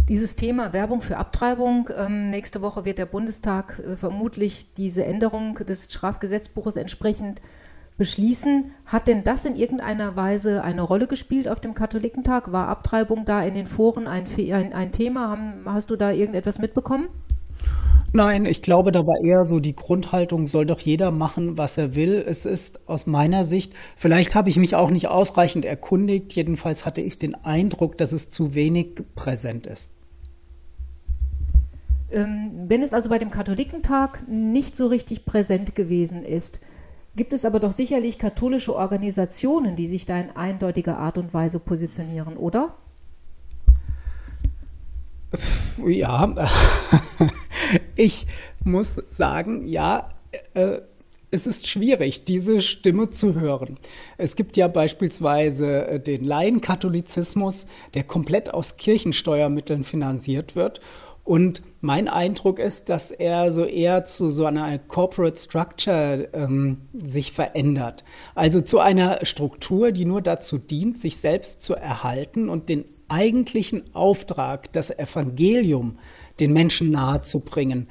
Dieses 0.07 0.35
Thema 0.35 0.73
Werbung 0.73 1.01
für 1.01 1.17
Abtreibung. 1.17 1.89
Ähm, 1.97 2.29
nächste 2.29 2.61
Woche 2.61 2.85
wird 2.85 2.97
der 2.97 3.07
Bundestag 3.07 3.79
äh, 3.79 3.95
vermutlich 3.95 4.73
diese 4.75 5.05
Änderung 5.05 5.55
des 5.55 5.85
Strafgesetzbuches 5.85 6.75
entsprechend 6.77 7.41
beschließen. 7.97 8.71
Hat 8.85 9.07
denn 9.07 9.23
das 9.23 9.45
in 9.45 9.55
irgendeiner 9.55 10.15
Weise 10.15 10.63
eine 10.63 10.81
Rolle 10.81 11.07
gespielt 11.07 11.47
auf 11.47 11.59
dem 11.59 11.73
Katholikentag? 11.73 12.51
War 12.51 12.67
Abtreibung 12.67 13.25
da 13.25 13.43
in 13.43 13.53
den 13.53 13.67
Foren 13.67 14.07
ein, 14.07 14.25
ein, 14.37 14.73
ein 14.73 14.91
Thema? 14.91 15.29
Haben, 15.29 15.63
hast 15.65 15.89
du 15.89 15.95
da 15.95 16.11
irgendetwas 16.11 16.59
mitbekommen? 16.59 17.09
Nein, 18.15 18.45
ich 18.45 18.61
glaube, 18.61 18.93
da 18.93 19.05
war 19.05 19.21
eher 19.21 19.45
so 19.45 19.59
die 19.59 19.75
Grundhaltung, 19.75 20.47
soll 20.47 20.65
doch 20.65 20.79
jeder 20.79 21.11
machen, 21.11 21.57
was 21.57 21.77
er 21.77 21.95
will. 21.95 22.23
Es 22.25 22.45
ist 22.45 22.87
aus 22.87 23.07
meiner 23.07 23.43
Sicht, 23.43 23.73
vielleicht 23.97 24.35
habe 24.35 24.47
ich 24.47 24.55
mich 24.55 24.73
auch 24.73 24.89
nicht 24.89 25.09
ausreichend 25.09 25.65
erkundigt, 25.65 26.31
jedenfalls 26.33 26.85
hatte 26.85 27.01
ich 27.01 27.19
den 27.19 27.35
Eindruck, 27.35 27.97
dass 27.97 28.13
es 28.13 28.29
zu 28.29 28.53
wenig 28.53 29.01
präsent 29.15 29.67
ist. 29.67 29.91
Ähm, 32.09 32.51
wenn 32.67 32.81
es 32.83 32.93
also 32.93 33.09
bei 33.09 33.17
dem 33.17 33.31
Katholikentag 33.31 34.25
nicht 34.29 34.77
so 34.77 34.87
richtig 34.87 35.25
präsent 35.25 35.75
gewesen 35.75 36.23
ist, 36.23 36.61
gibt 37.15 37.33
es 37.33 37.45
aber 37.45 37.59
doch 37.59 37.71
sicherlich 37.71 38.17
katholische 38.17 38.75
Organisationen, 38.75 39.75
die 39.75 39.87
sich 39.87 40.05
da 40.05 40.19
in 40.19 40.31
eindeutiger 40.35 40.97
Art 40.97 41.17
und 41.17 41.33
Weise 41.33 41.59
positionieren, 41.59 42.37
oder? 42.37 42.75
Ja, 45.85 46.33
ich 47.95 48.27
muss 48.63 48.95
sagen, 49.07 49.67
ja, 49.67 50.13
äh, 50.53 50.79
es 51.31 51.47
ist 51.47 51.67
schwierig, 51.67 52.23
diese 52.25 52.61
Stimme 52.61 53.09
zu 53.09 53.35
hören. 53.35 53.77
Es 54.17 54.35
gibt 54.35 54.57
ja 54.57 54.67
beispielsweise 54.67 55.87
äh, 55.87 55.99
den 55.99 56.23
Laienkatholizismus, 56.23 57.67
der 57.93 58.03
komplett 58.03 58.53
aus 58.53 58.77
Kirchensteuermitteln 58.77 59.83
finanziert 59.83 60.55
wird. 60.55 60.79
Und 61.25 61.63
mein 61.81 62.07
Eindruck 62.07 62.59
ist, 62.59 62.89
dass 62.89 63.09
er 63.09 63.51
so 63.51 63.65
eher 63.65 64.05
zu 64.05 64.29
so 64.29 64.45
einer 64.45 64.77
Corporate 64.77 65.37
Structure 65.37 66.29
ähm, 66.33 66.77
sich 66.93 67.31
verändert. 67.31 68.03
Also 68.35 68.61
zu 68.61 68.77
einer 68.79 69.25
Struktur, 69.25 69.91
die 69.91 70.05
nur 70.05 70.21
dazu 70.21 70.59
dient, 70.59 70.99
sich 70.99 71.17
selbst 71.17 71.63
zu 71.63 71.73
erhalten 71.73 72.47
und 72.47 72.69
den 72.69 72.85
eigentlichen 73.07 73.83
Auftrag, 73.95 74.71
das 74.71 74.91
Evangelium 74.91 75.97
den 76.39 76.53
Menschen 76.53 76.91
nahezubringen, 76.91 77.87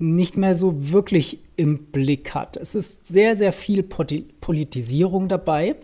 nicht 0.00 0.36
mehr 0.36 0.56
so 0.56 0.92
wirklich 0.92 1.38
im 1.54 1.86
Blick 1.86 2.34
hat. 2.34 2.56
Es 2.56 2.74
ist 2.74 3.06
sehr, 3.06 3.36
sehr 3.36 3.52
viel 3.52 3.84
Politisierung 3.84 5.28
dabei, 5.28 5.76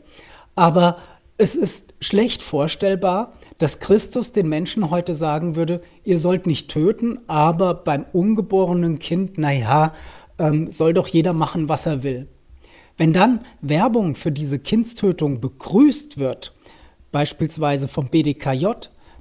aber 0.56 0.98
es 1.38 1.54
ist 1.54 1.94
schlecht 2.00 2.42
vorstellbar, 2.42 3.34
dass 3.58 3.80
Christus 3.80 4.32
den 4.32 4.48
Menschen 4.48 4.90
heute 4.90 5.14
sagen 5.14 5.56
würde, 5.56 5.80
ihr 6.04 6.18
sollt 6.18 6.46
nicht 6.46 6.70
töten, 6.70 7.20
aber 7.26 7.74
beim 7.74 8.04
ungeborenen 8.12 8.98
Kind, 8.98 9.38
naja, 9.38 9.94
ähm, 10.38 10.70
soll 10.70 10.92
doch 10.92 11.08
jeder 11.08 11.32
machen, 11.32 11.68
was 11.68 11.86
er 11.86 12.02
will. 12.02 12.28
Wenn 12.98 13.12
dann 13.12 13.40
Werbung 13.60 14.14
für 14.14 14.32
diese 14.32 14.58
Kindstötung 14.58 15.40
begrüßt 15.40 16.18
wird, 16.18 16.54
beispielsweise 17.12 17.88
vom 17.88 18.08
BDKJ, 18.08 18.66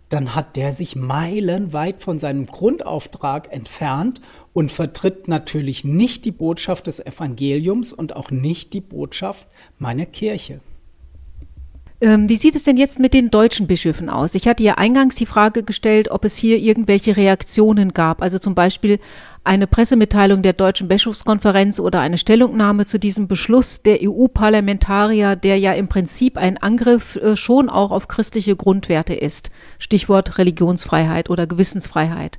dann 0.10 0.36
hat 0.36 0.56
der 0.56 0.72
sich 0.72 0.96
meilenweit 0.96 2.02
von 2.02 2.20
seinem 2.20 2.46
Grundauftrag 2.46 3.52
entfernt 3.52 4.22
und 4.54 4.72
vertritt 4.72 5.28
natürlich 5.28 5.84
nicht 5.84 6.26
die 6.26 6.32
Botschaft 6.32 6.88
des 6.88 7.00
Evangeliums 7.00 7.92
und 7.92 8.16
auch 8.16 8.32
nicht 8.32 8.74
die 8.74 8.82
Botschaft 8.82 9.48
meiner 9.80 10.06
Kirche. 10.06 10.62
Ähm, 12.06 12.30
wie 12.30 12.36
sieht 12.36 12.56
es 12.56 12.62
denn 12.62 12.78
jetzt 12.78 13.00
mit 13.00 13.16
den 13.16 13.32
deutschen 13.32 13.66
Bischöfen 13.66 14.12
aus? 14.12 14.36
Ich 14.36 14.48
hatte 14.48 14.62
ja 14.62 14.76
eingangs 14.76 15.16
die 15.16 15.26
Frage 15.26 15.64
gestellt, 15.64 16.12
ob 16.12 16.24
es 16.24 16.38
hier 16.38 16.60
irgendwelche 16.60 17.18
Reaktionen 17.18 17.94
gab, 17.94 18.22
also 18.22 18.38
zum 18.38 18.54
Beispiel 18.54 19.00
eine 19.44 19.66
Pressemitteilung 19.66 20.44
der 20.44 20.54
Deutschen 20.54 20.88
Bischofskonferenz 20.88 21.80
oder 21.80 22.02
eine 22.02 22.20
Stellungnahme 22.20 22.86
zu 22.86 23.00
diesem 23.00 23.28
Beschluss 23.28 23.82
der 23.82 24.02
EU-Parlamentarier, 24.04 25.36
der 25.36 25.58
ja 25.58 25.74
im 25.74 25.88
Prinzip 25.88 26.38
ein 26.38 26.58
Angriff 26.58 27.16
äh, 27.16 27.36
schon 27.36 27.70
auch 27.70 27.90
auf 27.90 28.08
christliche 28.08 28.56
Grundwerte 28.56 29.16
ist. 29.16 29.50
Stichwort 29.80 30.38
Religionsfreiheit 30.38 31.32
oder 31.32 31.48
Gewissensfreiheit. 31.48 32.38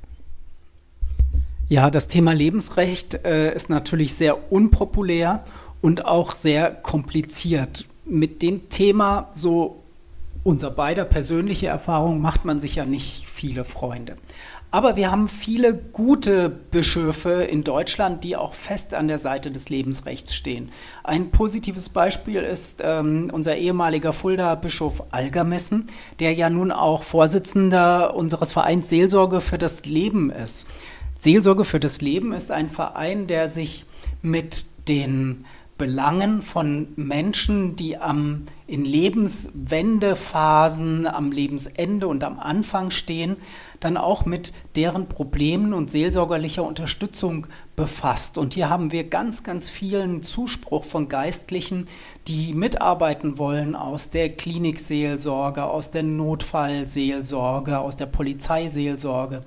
Ja, 1.67 1.89
das 1.89 2.07
Thema 2.07 2.31
Lebensrecht 2.31 3.25
äh, 3.25 3.53
ist 3.53 3.69
natürlich 3.69 4.13
sehr 4.13 4.49
unpopulär 4.49 5.43
und 5.81 6.05
auch 6.05 6.33
sehr 6.35 6.71
kompliziert 6.71 7.85
mit 8.09 8.41
dem 8.41 8.69
Thema, 8.69 9.29
so 9.33 9.83
unser 10.43 10.71
beider 10.71 11.03
persönliche 11.03 11.67
Erfahrung, 11.67 12.21
macht 12.21 12.45
man 12.45 12.59
sich 12.59 12.75
ja 12.75 12.85
nicht 12.85 13.25
viele 13.27 13.65
Freunde. 13.65 14.15
Aber 14.69 14.97
wir 14.97 15.11
haben 15.11 15.29
viele 15.29 15.73
gute 15.73 16.49
Bischöfe 16.49 17.43
in 17.43 17.63
Deutschland, 17.63 18.25
die 18.25 18.35
auch 18.35 18.53
fest 18.53 18.93
an 18.93 19.07
der 19.07 19.17
Seite 19.17 19.49
des 19.49 19.69
Lebensrechts 19.69 20.35
stehen. 20.35 20.71
Ein 21.03 21.31
positives 21.31 21.87
Beispiel 21.87 22.41
ist 22.41 22.81
ähm, 22.83 23.29
unser 23.31 23.55
ehemaliger 23.55 24.11
Fulda-Bischof 24.11 25.03
Algermessen, 25.11 25.85
der 26.19 26.33
ja 26.33 26.49
nun 26.49 26.73
auch 26.73 27.03
Vorsitzender 27.03 28.13
unseres 28.13 28.51
Vereins 28.51 28.89
Seelsorge 28.89 29.39
für 29.39 29.57
das 29.57 29.85
Leben 29.85 30.31
ist. 30.31 30.67
Seelsorge 31.17 31.63
für 31.63 31.79
das 31.79 32.01
Leben 32.01 32.33
ist 32.33 32.51
ein 32.51 32.67
Verein, 32.67 33.25
der 33.27 33.47
sich 33.47 33.85
mit 34.21 34.65
den 34.89 35.45
Belangen 35.77 36.41
von 36.41 36.87
Menschen, 36.95 37.75
die 37.75 37.97
am, 37.97 38.45
in 38.65 38.83
Lebenswendephasen, 38.83 41.05
am 41.05 41.31
Lebensende 41.31 42.07
und 42.07 42.23
am 42.23 42.39
Anfang 42.39 42.89
stehen, 42.89 43.35
dann 43.79 43.95
auch 43.95 44.25
mit 44.25 44.53
deren 44.75 45.07
Problemen 45.07 45.73
und 45.73 45.91
seelsorgerlicher 45.91 46.63
Unterstützung 46.63 47.45
befasst. 47.75 48.39
Und 48.39 48.55
hier 48.55 48.71
haben 48.71 48.91
wir 48.91 49.07
ganz, 49.07 49.43
ganz 49.43 49.69
vielen 49.69 50.23
Zuspruch 50.23 50.83
von 50.83 51.09
Geistlichen, 51.09 51.87
die 52.27 52.53
mitarbeiten 52.53 53.37
wollen 53.37 53.75
aus 53.75 54.09
der 54.09 54.29
Klinikseelsorge, 54.29 55.63
aus 55.63 55.91
der 55.91 56.01
Notfallseelsorge, 56.03 57.77
aus 57.77 57.97
der 57.97 58.07
Polizeiseelsorge. 58.07 59.41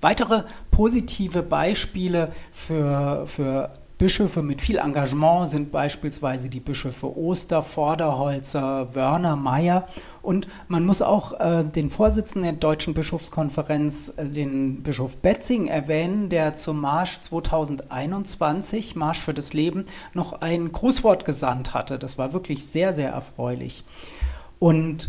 Weitere 0.00 0.44
positive 0.70 1.42
Beispiele 1.42 2.32
für, 2.52 3.26
für 3.26 3.70
Bischöfe 3.96 4.42
mit 4.42 4.60
viel 4.60 4.78
Engagement 4.78 5.48
sind 5.48 5.70
beispielsweise 5.70 6.48
die 6.48 6.58
Bischöfe 6.58 7.16
Oster, 7.16 7.62
Vorderholzer, 7.62 8.92
Wörner, 8.94 9.36
Meyer. 9.36 9.86
Und 10.20 10.48
man 10.66 10.84
muss 10.84 11.00
auch 11.00 11.38
äh, 11.38 11.64
den 11.64 11.90
Vorsitzenden 11.90 12.42
der 12.42 12.58
Deutschen 12.58 12.92
Bischofskonferenz, 12.92 14.14
äh, 14.16 14.24
den 14.26 14.82
Bischof 14.82 15.16
Betzing, 15.18 15.68
erwähnen, 15.68 16.28
der 16.28 16.56
zum 16.56 16.80
Marsch 16.80 17.20
2021, 17.20 18.96
Marsch 18.96 19.20
für 19.20 19.34
das 19.34 19.52
Leben, 19.52 19.84
noch 20.12 20.40
ein 20.40 20.72
Grußwort 20.72 21.24
gesandt 21.24 21.72
hatte. 21.72 21.96
Das 21.96 22.18
war 22.18 22.32
wirklich 22.32 22.66
sehr, 22.66 22.94
sehr 22.94 23.10
erfreulich. 23.10 23.84
Und 24.58 25.08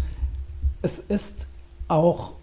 es 0.84 1.00
ist 1.00 1.48
auch 1.88 2.34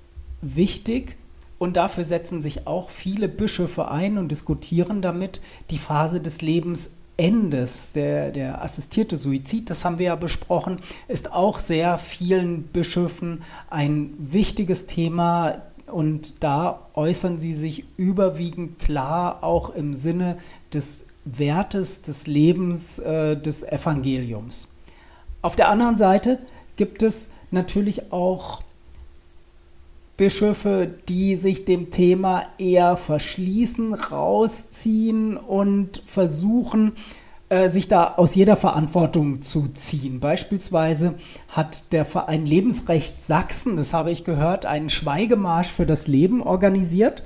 wichtig, 0.41 1.17
und 1.63 1.77
dafür 1.77 2.03
setzen 2.03 2.41
sich 2.41 2.67
auch 2.67 2.91
viele 2.91 3.29
Bischöfe 3.29 3.89
ein 3.89 4.19
und 4.19 4.33
diskutieren 4.33 5.01
damit 5.01 5.41
die 5.71 5.79
Phase 5.79 6.21
des 6.21 6.43
Lebensendes, 6.43 7.93
der, 7.93 8.33
der 8.33 8.63
assistierte 8.65 9.17
Suizid, 9.17 9.71
das 9.71 9.85
haben 9.85 10.01
wir 10.01 10.07
ja 10.07 10.17
besprochen, 10.17 10.81
ist 11.07 11.31
auch 11.31 11.61
sehr 11.61 11.99
vielen 11.99 12.65
Bischöfen 12.65 13.45
ein 13.71 14.13
wichtiges 14.19 14.89
Thema. 14.89 15.63
Und 15.87 16.43
da 16.43 16.89
äußern 16.95 17.39
sie 17.39 17.53
sich 17.53 17.85
überwiegend 17.97 18.81
klar 18.81 19.45
auch 19.45 19.71
im 19.71 19.95
Sinne 19.95 20.39
des 20.75 21.07
Wertes 21.25 22.03
des 22.03 22.27
Lebens 22.27 22.99
äh, 22.99 23.37
des 23.37 23.63
Evangeliums. 23.63 24.67
Auf 25.43 25.55
der 25.55 25.69
anderen 25.69 25.95
Seite 25.95 26.41
gibt 26.77 27.05
es 27.05 27.31
natürlich 27.53 28.11
auch 28.11 28.63
Bischöfe, 30.17 30.93
die 31.09 31.37
sich 31.37 31.65
dem 31.65 31.91
Thema 31.91 32.45
eher 32.59 32.97
verschließen, 32.97 33.95
rausziehen 33.95 35.37
und 35.37 36.03
versuchen, 36.05 36.93
äh, 37.49 37.69
sich 37.69 37.87
da 37.87 38.15
aus 38.17 38.35
jeder 38.35 38.57
Verantwortung 38.57 39.43
zu 39.43 39.69
ziehen. 39.69 40.21
Beispielsweise 40.21 41.15
hat 41.49 41.93
der 41.93 42.05
Verein 42.05 42.47
Lebensrecht 42.47 43.21
Sachsen, 43.21 43.77
das 43.77 43.93
habe 43.93 44.11
ich 44.11 44.25
gehört, 44.25 44.65
einen 44.65 44.89
Schweigemarsch 44.89 45.71
für 45.71 45.85
das 45.85 46.09
Leben 46.09 46.43
organisiert. 46.43 47.23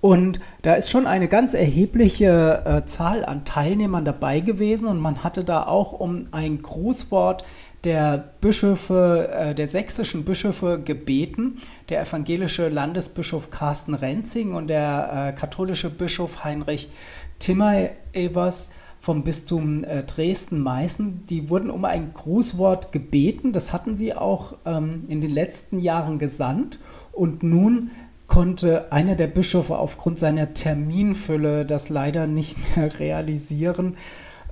Und 0.00 0.38
da 0.62 0.74
ist 0.74 0.90
schon 0.90 1.06
eine 1.06 1.28
ganz 1.28 1.54
erhebliche 1.54 2.62
äh, 2.64 2.84
Zahl 2.84 3.24
an 3.24 3.44
Teilnehmern 3.44 4.04
dabei 4.04 4.40
gewesen 4.40 4.86
und 4.86 5.00
man 5.00 5.24
hatte 5.24 5.44
da 5.44 5.66
auch 5.66 5.92
um 5.92 6.26
ein 6.30 6.58
Grußwort 6.58 7.42
der 7.84 8.32
Bischöfe, 8.40 9.28
äh, 9.32 9.54
der 9.54 9.68
sächsischen 9.68 10.24
Bischöfe 10.24 10.80
gebeten, 10.80 11.58
der 11.88 12.02
evangelische 12.02 12.68
Landesbischof 12.68 13.50
Carsten 13.50 13.94
Renzing 13.94 14.54
und 14.54 14.68
der 14.68 15.32
äh, 15.34 15.38
katholische 15.38 15.90
Bischof 15.90 16.44
Heinrich 16.44 16.90
Timmer-Evers 17.38 18.70
vom 18.98 19.22
Bistum 19.22 19.84
äh, 19.84 20.02
Dresden-Meißen, 20.02 21.26
die 21.26 21.50
wurden 21.50 21.70
um 21.70 21.84
ein 21.84 22.12
Grußwort 22.14 22.90
gebeten. 22.90 23.52
Das 23.52 23.72
hatten 23.72 23.94
sie 23.94 24.14
auch 24.14 24.54
ähm, 24.64 25.04
in 25.08 25.20
den 25.20 25.30
letzten 25.30 25.78
Jahren 25.78 26.18
gesandt. 26.18 26.78
Und 27.12 27.42
nun 27.42 27.90
konnte 28.26 28.90
einer 28.92 29.14
der 29.14 29.26
Bischöfe 29.26 29.76
aufgrund 29.76 30.18
seiner 30.18 30.54
Terminfülle 30.54 31.66
das 31.66 31.90
leider 31.90 32.26
nicht 32.26 32.56
mehr 32.76 32.98
realisieren 32.98 33.96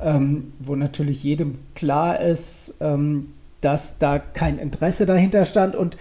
ähm, 0.00 0.52
wo 0.58 0.76
natürlich 0.76 1.22
jedem 1.22 1.58
klar 1.74 2.20
ist, 2.20 2.74
ähm, 2.80 3.32
dass 3.60 3.98
da 3.98 4.18
kein 4.18 4.58
Interesse 4.58 5.06
dahinter 5.06 5.44
stand. 5.44 5.76
Und 5.76 5.96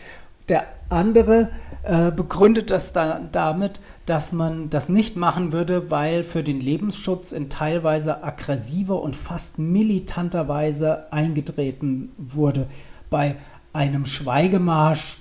der 0.49 0.65
andere 0.89 1.49
äh, 1.83 2.11
begründet 2.11 2.69
das 2.71 2.93
dann 2.93 3.29
damit, 3.31 3.79
dass 4.05 4.33
man 4.33 4.69
das 4.69 4.89
nicht 4.89 5.15
machen 5.15 5.51
würde, 5.51 5.89
weil 5.89 6.23
für 6.23 6.43
den 6.43 6.59
Lebensschutz 6.59 7.31
in 7.31 7.49
teilweise 7.49 8.23
aggressiver 8.23 9.01
und 9.01 9.15
fast 9.15 9.57
militanter 9.57 10.47
Weise 10.47 11.11
eingetreten 11.11 12.11
wurde. 12.17 12.67
Bei 13.09 13.35
einem 13.73 14.05
Schweigemarsch 14.05 15.19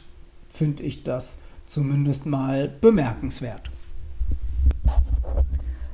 finde 0.48 0.82
ich 0.82 1.04
das 1.04 1.38
zumindest 1.66 2.26
mal 2.26 2.68
bemerkenswert. 2.68 3.70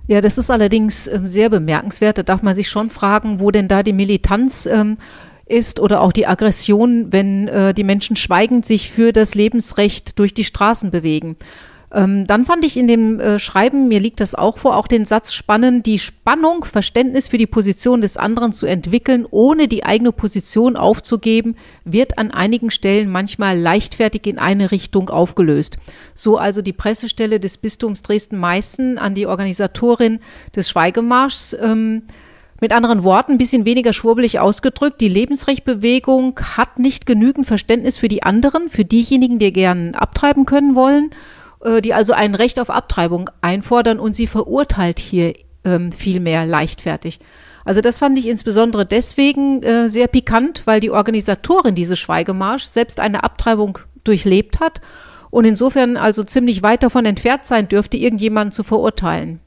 Ja, 0.08 0.20
das 0.20 0.38
ist 0.38 0.50
allerdings 0.50 1.08
ähm, 1.08 1.26
sehr 1.26 1.50
bemerkenswert. 1.50 2.18
Da 2.18 2.22
darf 2.22 2.42
man 2.42 2.54
sich 2.54 2.68
schon 2.68 2.90
fragen, 2.90 3.40
wo 3.40 3.50
denn 3.50 3.68
da 3.68 3.82
die 3.82 3.92
Militanz 3.92 4.66
ähm, 4.66 4.98
ist 5.46 5.80
oder 5.80 6.00
auch 6.00 6.12
die 6.12 6.26
Aggression, 6.26 7.12
wenn 7.12 7.48
äh, 7.48 7.74
die 7.74 7.84
Menschen 7.84 8.16
schweigend 8.16 8.66
sich 8.66 8.90
für 8.90 9.12
das 9.12 9.34
Lebensrecht 9.34 10.18
durch 10.18 10.34
die 10.34 10.44
Straßen 10.44 10.90
bewegen. 10.90 11.36
Ähm, 11.92 12.26
dann 12.26 12.44
fand 12.44 12.64
ich 12.64 12.76
in 12.76 12.88
dem 12.88 13.20
äh, 13.20 13.38
Schreiben, 13.38 13.88
mir 13.88 14.00
liegt 14.00 14.20
das 14.20 14.34
auch 14.34 14.58
vor, 14.58 14.76
auch 14.76 14.88
den 14.88 15.04
Satz 15.04 15.32
spannend, 15.32 15.86
die 15.86 15.98
Spannung, 15.98 16.64
Verständnis 16.64 17.28
für 17.28 17.38
die 17.38 17.46
Position 17.46 18.00
des 18.00 18.16
anderen 18.16 18.52
zu 18.52 18.66
entwickeln, 18.66 19.26
ohne 19.30 19.68
die 19.68 19.84
eigene 19.84 20.10
Position 20.10 20.76
aufzugeben, 20.76 21.56
wird 21.84 22.18
an 22.18 22.32
einigen 22.32 22.70
Stellen 22.70 23.10
manchmal 23.10 23.58
leichtfertig 23.58 24.26
in 24.26 24.38
eine 24.38 24.72
Richtung 24.72 25.10
aufgelöst. 25.10 25.76
So 26.14 26.38
also 26.38 26.60
die 26.60 26.72
Pressestelle 26.72 27.38
des 27.38 27.56
Bistums 27.56 28.02
Dresden-Meißen 28.02 28.98
an 28.98 29.14
die 29.14 29.26
Organisatorin 29.26 30.18
des 30.54 30.68
Schweigemarschs. 30.68 31.56
Ähm, 31.60 32.02
mit 32.58 32.72
anderen 32.72 33.04
Worten, 33.04 33.32
ein 33.32 33.38
bisschen 33.38 33.66
weniger 33.66 33.92
schwurbelig 33.92 34.40
ausgedrückt, 34.40 35.02
die 35.02 35.10
Lebensrechtbewegung 35.10 36.40
hat 36.56 36.78
nicht 36.78 37.04
genügend 37.04 37.46
Verständnis 37.46 37.98
für 37.98 38.08
die 38.08 38.22
anderen, 38.22 38.70
für 38.70 38.86
diejenigen, 38.86 39.38
die 39.38 39.52
gern 39.52 39.94
abtreiben 39.94 40.46
können 40.46 40.74
wollen 40.74 41.10
die 41.80 41.94
also 41.94 42.12
ein 42.12 42.34
Recht 42.34 42.58
auf 42.60 42.70
Abtreibung 42.70 43.30
einfordern 43.40 43.98
und 43.98 44.14
sie 44.14 44.26
verurteilt 44.26 44.98
hier 44.98 45.34
ähm, 45.64 45.92
vielmehr 45.92 46.46
leichtfertig. 46.46 47.20
Also 47.64 47.80
das 47.80 47.98
fand 47.98 48.16
ich 48.18 48.28
insbesondere 48.28 48.86
deswegen 48.86 49.62
äh, 49.62 49.88
sehr 49.88 50.06
pikant, 50.06 50.62
weil 50.66 50.80
die 50.80 50.90
Organisatorin 50.90 51.74
dieses 51.74 51.98
Schweigemarsch 51.98 52.62
selbst 52.62 53.00
eine 53.00 53.24
Abtreibung 53.24 53.80
durchlebt 54.04 54.60
hat 54.60 54.80
und 55.30 55.44
insofern 55.44 55.96
also 55.96 56.22
ziemlich 56.22 56.62
weit 56.62 56.84
davon 56.84 57.04
entfernt 57.04 57.46
sein 57.46 57.68
dürfte, 57.68 57.96
irgendjemanden 57.96 58.52
zu 58.52 58.62
verurteilen. 58.62 59.40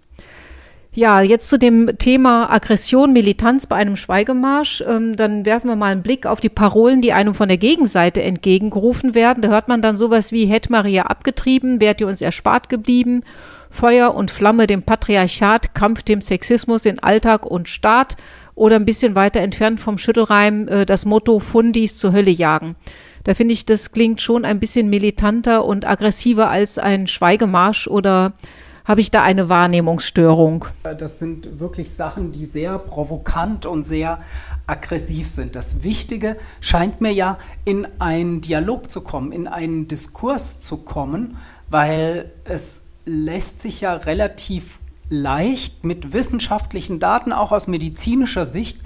Ja, 0.99 1.21
jetzt 1.21 1.47
zu 1.47 1.57
dem 1.57 1.97
Thema 1.97 2.51
Aggression, 2.51 3.13
Militanz 3.13 3.67
bei 3.67 3.77
einem 3.77 3.95
Schweigemarsch. 3.95 4.83
Ähm, 4.85 5.15
dann 5.15 5.45
werfen 5.45 5.69
wir 5.69 5.77
mal 5.77 5.93
einen 5.93 6.03
Blick 6.03 6.25
auf 6.25 6.41
die 6.41 6.49
Parolen, 6.49 7.01
die 7.01 7.13
einem 7.13 7.35
von 7.35 7.47
der 7.47 7.57
Gegenseite 7.57 8.21
entgegengerufen 8.21 9.15
werden. 9.15 9.41
Da 9.41 9.47
hört 9.47 9.69
man 9.69 9.81
dann 9.81 9.95
sowas 9.95 10.33
wie, 10.33 10.47
hätte 10.47 10.73
Maria 10.73 11.03
abgetrieben, 11.03 11.79
wärt 11.79 12.01
ihr 12.01 12.07
uns 12.07 12.21
erspart 12.21 12.67
geblieben. 12.67 13.23
Feuer 13.69 14.13
und 14.13 14.29
Flamme 14.29 14.67
dem 14.67 14.83
Patriarchat, 14.83 15.73
Kampf 15.73 16.03
dem 16.03 16.19
Sexismus 16.19 16.85
in 16.85 16.99
Alltag 16.99 17.45
und 17.45 17.69
Staat. 17.69 18.17
Oder 18.53 18.75
ein 18.75 18.83
bisschen 18.83 19.15
weiter 19.15 19.39
entfernt 19.39 19.79
vom 19.79 19.97
Schüttelreim 19.97 20.67
äh, 20.67 20.85
das 20.85 21.05
Motto 21.05 21.39
Fundis 21.39 21.97
zur 21.97 22.11
Hölle 22.11 22.31
jagen. 22.31 22.75
Da 23.23 23.35
finde 23.35 23.53
ich, 23.53 23.63
das 23.63 23.93
klingt 23.93 24.19
schon 24.19 24.43
ein 24.43 24.59
bisschen 24.59 24.89
militanter 24.89 25.63
und 25.63 25.87
aggressiver 25.87 26.49
als 26.49 26.77
ein 26.77 27.07
Schweigemarsch 27.07 27.87
oder 27.87 28.33
habe 28.89 29.01
ich 29.01 29.11
da 29.11 29.21
eine 29.21 29.49
Wahrnehmungsstörung? 29.49 30.65
Das 30.97 31.19
sind 31.19 31.59
wirklich 31.59 31.91
Sachen, 31.91 32.31
die 32.31 32.45
sehr 32.45 32.79
provokant 32.79 33.67
und 33.67 33.83
sehr 33.83 34.17
aggressiv 34.65 35.27
sind. 35.27 35.55
Das 35.55 35.83
Wichtige 35.83 36.37
scheint 36.59 36.99
mir 36.99 37.13
ja, 37.13 37.37
in 37.65 37.87
einen 37.99 38.41
Dialog 38.41 38.89
zu 38.89 39.01
kommen, 39.01 39.31
in 39.31 39.47
einen 39.47 39.87
Diskurs 39.87 40.57
zu 40.57 40.77
kommen, 40.77 41.37
weil 41.69 42.31
es 42.45 42.81
lässt 43.05 43.61
sich 43.61 43.81
ja 43.81 43.93
relativ 43.93 44.79
leicht 45.11 45.83
mit 45.83 46.11
wissenschaftlichen 46.11 46.99
Daten, 46.99 47.31
auch 47.31 47.51
aus 47.51 47.67
medizinischer 47.67 48.47
Sicht, 48.47 48.79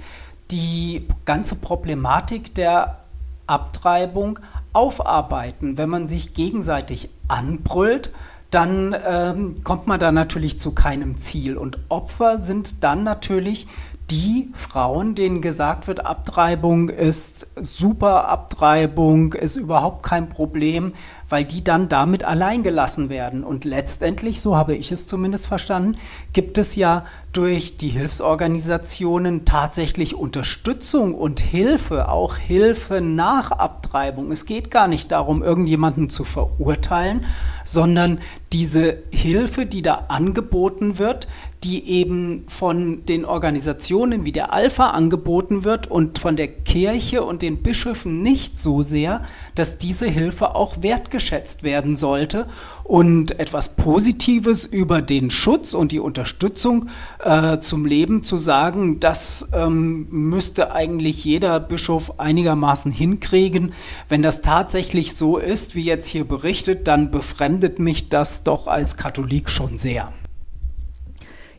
die 0.50 1.08
ganze 1.24 1.54
Problematik 1.54 2.54
der 2.54 3.04
Abtreibung 3.46 4.38
aufarbeiten. 4.74 5.78
Wenn 5.78 5.88
man 5.88 6.06
sich 6.06 6.34
gegenseitig 6.34 7.08
anbrüllt, 7.26 8.12
dann 8.54 8.94
ähm, 9.04 9.54
kommt 9.64 9.88
man 9.88 9.98
da 9.98 10.12
natürlich 10.12 10.60
zu 10.60 10.72
keinem 10.72 11.16
Ziel. 11.16 11.56
Und 11.56 11.78
Opfer 11.88 12.38
sind 12.38 12.84
dann 12.84 13.02
natürlich 13.02 13.66
die 14.10 14.50
Frauen, 14.52 15.14
denen 15.14 15.40
gesagt 15.40 15.86
wird, 15.86 16.04
Abtreibung 16.04 16.90
ist 16.90 17.46
super, 17.56 18.28
Abtreibung 18.28 19.32
ist 19.32 19.56
überhaupt 19.56 20.02
kein 20.02 20.28
Problem, 20.28 20.92
weil 21.28 21.44
die 21.44 21.64
dann 21.64 21.88
damit 21.88 22.22
allein 22.22 22.62
gelassen 22.62 23.08
werden. 23.08 23.44
Und 23.44 23.64
letztendlich, 23.64 24.40
so 24.40 24.56
habe 24.56 24.74
ich 24.74 24.92
es 24.92 25.06
zumindest 25.06 25.46
verstanden, 25.46 25.96
gibt 26.32 26.58
es 26.58 26.76
ja 26.76 27.04
durch 27.32 27.76
die 27.78 27.88
Hilfsorganisationen 27.88 29.44
tatsächlich 29.44 30.14
Unterstützung 30.14 31.14
und 31.14 31.40
Hilfe, 31.40 32.08
auch 32.08 32.36
Hilfe 32.36 33.00
nach 33.00 33.50
Abtreibung. 33.50 34.30
Es 34.30 34.44
geht 34.44 34.70
gar 34.70 34.86
nicht 34.86 35.10
darum, 35.12 35.42
irgendjemanden 35.42 36.08
zu 36.08 36.24
verurteilen, 36.24 37.24
sondern 37.64 38.20
diese 38.52 38.98
Hilfe, 39.10 39.66
die 39.66 39.82
da 39.82 40.04
angeboten 40.08 40.98
wird, 40.98 41.26
die 41.64 41.88
eben 41.88 42.44
von 42.46 43.06
den 43.06 43.24
Organisationen 43.24 44.26
wie 44.26 44.32
der 44.32 44.52
Alpha 44.52 44.90
angeboten 44.90 45.64
wird 45.64 45.90
und 45.90 46.18
von 46.18 46.36
der 46.36 46.48
Kirche 46.48 47.24
und 47.24 47.40
den 47.40 47.62
Bischöfen 47.62 48.22
nicht 48.22 48.58
so 48.58 48.82
sehr, 48.82 49.22
dass 49.54 49.78
diese 49.78 50.06
Hilfe 50.06 50.54
auch 50.54 50.82
wertgeschätzt 50.82 51.62
werden 51.62 51.96
sollte 51.96 52.46
und 52.84 53.38
etwas 53.40 53.76
Positives 53.76 54.66
über 54.66 55.00
den 55.00 55.30
Schutz 55.30 55.72
und 55.72 55.90
die 55.90 56.00
Unterstützung 56.00 56.90
äh, 57.24 57.58
zum 57.58 57.86
Leben 57.86 58.22
zu 58.22 58.36
sagen, 58.36 59.00
das 59.00 59.48
ähm, 59.54 60.06
müsste 60.10 60.72
eigentlich 60.72 61.24
jeder 61.24 61.60
Bischof 61.60 62.20
einigermaßen 62.20 62.92
hinkriegen. 62.92 63.72
Wenn 64.10 64.20
das 64.20 64.42
tatsächlich 64.42 65.16
so 65.16 65.38
ist, 65.38 65.74
wie 65.74 65.84
jetzt 65.84 66.08
hier 66.08 66.24
berichtet, 66.24 66.86
dann 66.86 67.10
befremdet 67.10 67.78
mich 67.78 68.10
das 68.10 68.42
doch 68.42 68.66
als 68.66 68.98
Katholik 68.98 69.48
schon 69.48 69.78
sehr. 69.78 70.12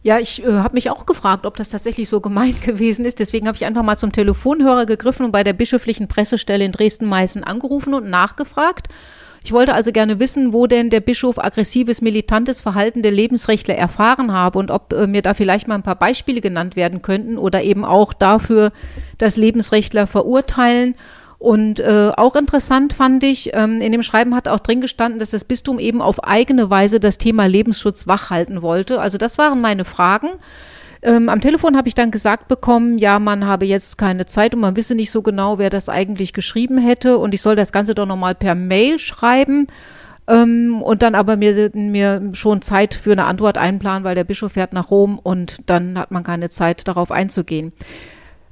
Ja, 0.05 0.19
ich 0.19 0.45
äh, 0.45 0.51
habe 0.51 0.75
mich 0.75 0.91
auch 0.91 1.07
gefragt, 1.07 1.47
ob 1.47 1.57
das 1.57 1.69
tatsächlich 1.69 2.09
so 2.09 2.21
gemeint 2.21 2.61
gewesen 2.63 3.05
ist. 3.05 3.19
Deswegen 3.19 3.47
habe 3.47 3.55
ich 3.55 3.65
einfach 3.65 3.81
mal 3.81 3.97
zum 3.97 4.11
Telefonhörer 4.11 4.85
gegriffen 4.85 5.25
und 5.25 5.31
bei 5.31 5.43
der 5.43 5.53
bischöflichen 5.53 6.07
Pressestelle 6.07 6.63
in 6.63 6.71
Dresden-Meißen 6.71 7.43
angerufen 7.43 7.95
und 7.95 8.07
nachgefragt. 8.07 8.87
Ich 9.43 9.51
wollte 9.51 9.73
also 9.73 9.91
gerne 9.91 10.19
wissen, 10.19 10.53
wo 10.53 10.67
denn 10.67 10.91
der 10.91 10.99
Bischof 10.99 11.39
aggressives, 11.39 12.03
militantes 12.03 12.61
Verhalten 12.61 13.01
der 13.01 13.13
Lebensrechtler 13.13 13.73
erfahren 13.73 14.31
habe 14.31 14.59
und 14.59 14.69
ob 14.69 14.93
äh, 14.93 15.07
mir 15.07 15.23
da 15.23 15.33
vielleicht 15.33 15.67
mal 15.67 15.73
ein 15.73 15.81
paar 15.81 15.97
Beispiele 15.97 16.39
genannt 16.39 16.75
werden 16.75 17.01
könnten 17.01 17.39
oder 17.39 17.63
eben 17.63 17.83
auch 17.83 18.13
dafür, 18.13 18.73
dass 19.17 19.37
Lebensrechtler 19.37 20.05
verurteilen 20.05 20.93
und 21.37 21.79
äh, 21.79 22.11
auch 22.15 22.35
interessant 22.35 22.93
fand 22.93 23.23
ich, 23.23 23.51
ähm, 23.53 23.81
in 23.81 23.91
dem 23.91 24.03
Schreiben 24.03 24.35
hat 24.35 24.47
auch 24.47 24.59
drin 24.59 24.81
gestanden, 24.81 25.19
dass 25.19 25.31
das 25.31 25.43
Bistum 25.43 25.79
eben 25.79 26.01
auf 26.01 26.23
eigene 26.23 26.69
Weise 26.69 26.99
das 26.99 27.17
Thema 27.17 27.45
Lebensschutz 27.45 28.07
wachhalten 28.07 28.61
wollte. 28.61 28.99
Also 29.01 29.17
das 29.17 29.37
waren 29.37 29.59
meine 29.61 29.85
Fragen. 29.85 30.29
Ähm, 31.01 31.29
am 31.29 31.41
Telefon 31.41 31.77
habe 31.77 31.87
ich 31.87 31.93
dann 31.93 32.09
gesagt 32.09 32.47
bekommen, 32.47 32.97
ja, 32.97 33.19
man 33.19 33.45
habe 33.45 33.65
jetzt 33.65 33.97
keine 33.97 34.25
Zeit 34.25 34.55
und 34.55 34.61
man 34.61 34.75
wisse 34.75 34.95
nicht 34.95 35.11
so 35.11 35.21
genau, 35.21 35.59
wer 35.59 35.69
das 35.69 35.89
eigentlich 35.89 36.33
geschrieben 36.33 36.77
hätte 36.77 37.19
und 37.19 37.33
ich 37.33 37.41
soll 37.41 37.55
das 37.55 37.71
Ganze 37.71 37.93
doch 37.93 38.07
nochmal 38.07 38.33
per 38.33 38.55
Mail 38.55 38.97
schreiben. 38.97 39.67
Ähm, 40.27 40.81
und 40.81 41.03
dann 41.03 41.13
aber 41.13 41.35
mir, 41.35 41.69
mir 41.73 42.31
schon 42.33 42.63
Zeit 42.63 42.95
für 42.95 43.11
eine 43.11 43.25
Antwort 43.25 43.59
einplanen, 43.59 44.03
weil 44.03 44.15
der 44.15 44.23
Bischof 44.23 44.53
fährt 44.53 44.73
nach 44.73 44.89
Rom 44.89 45.19
und 45.19 45.57
dann 45.67 45.99
hat 45.99 46.09
man 46.09 46.23
keine 46.23 46.49
Zeit, 46.49 46.87
darauf 46.87 47.11
einzugehen. 47.11 47.73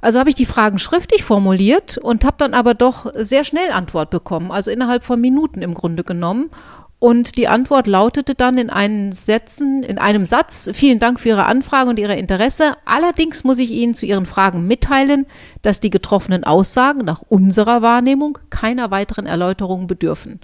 Also 0.04 0.18
habe 0.18 0.28
ich 0.28 0.34
die 0.34 0.44
Fragen 0.44 0.78
schriftlich 0.78 1.24
formuliert 1.24 1.96
und 1.96 2.26
habe 2.26 2.36
dann 2.36 2.52
aber 2.52 2.74
doch 2.74 3.10
sehr 3.14 3.42
schnell 3.42 3.70
Antwort 3.70 4.10
bekommen, 4.10 4.50
also 4.50 4.70
innerhalb 4.70 5.02
von 5.02 5.18
Minuten 5.18 5.62
im 5.62 5.72
Grunde 5.72 6.04
genommen. 6.04 6.50
Und 6.98 7.38
die 7.38 7.48
Antwort 7.48 7.86
lautete 7.86 8.34
dann 8.34 8.58
in 8.58 8.68
einem 8.68 9.12
Sätzen, 9.12 9.82
in 9.82 9.96
einem 9.96 10.26
Satz, 10.26 10.68
vielen 10.74 10.98
Dank 10.98 11.20
für 11.20 11.30
Ihre 11.30 11.46
Anfrage 11.46 11.88
und 11.88 11.98
Ihr 11.98 12.10
Interesse. 12.10 12.74
Allerdings 12.84 13.44
muss 13.44 13.58
ich 13.58 13.70
Ihnen 13.70 13.94
zu 13.94 14.04
Ihren 14.04 14.26
Fragen 14.26 14.66
mitteilen, 14.66 15.24
dass 15.62 15.80
die 15.80 15.88
getroffenen 15.88 16.44
Aussagen 16.44 17.02
nach 17.06 17.22
unserer 17.22 17.80
Wahrnehmung 17.80 18.38
keiner 18.50 18.90
weiteren 18.90 19.24
Erläuterung 19.24 19.86
bedürfen. 19.86 20.38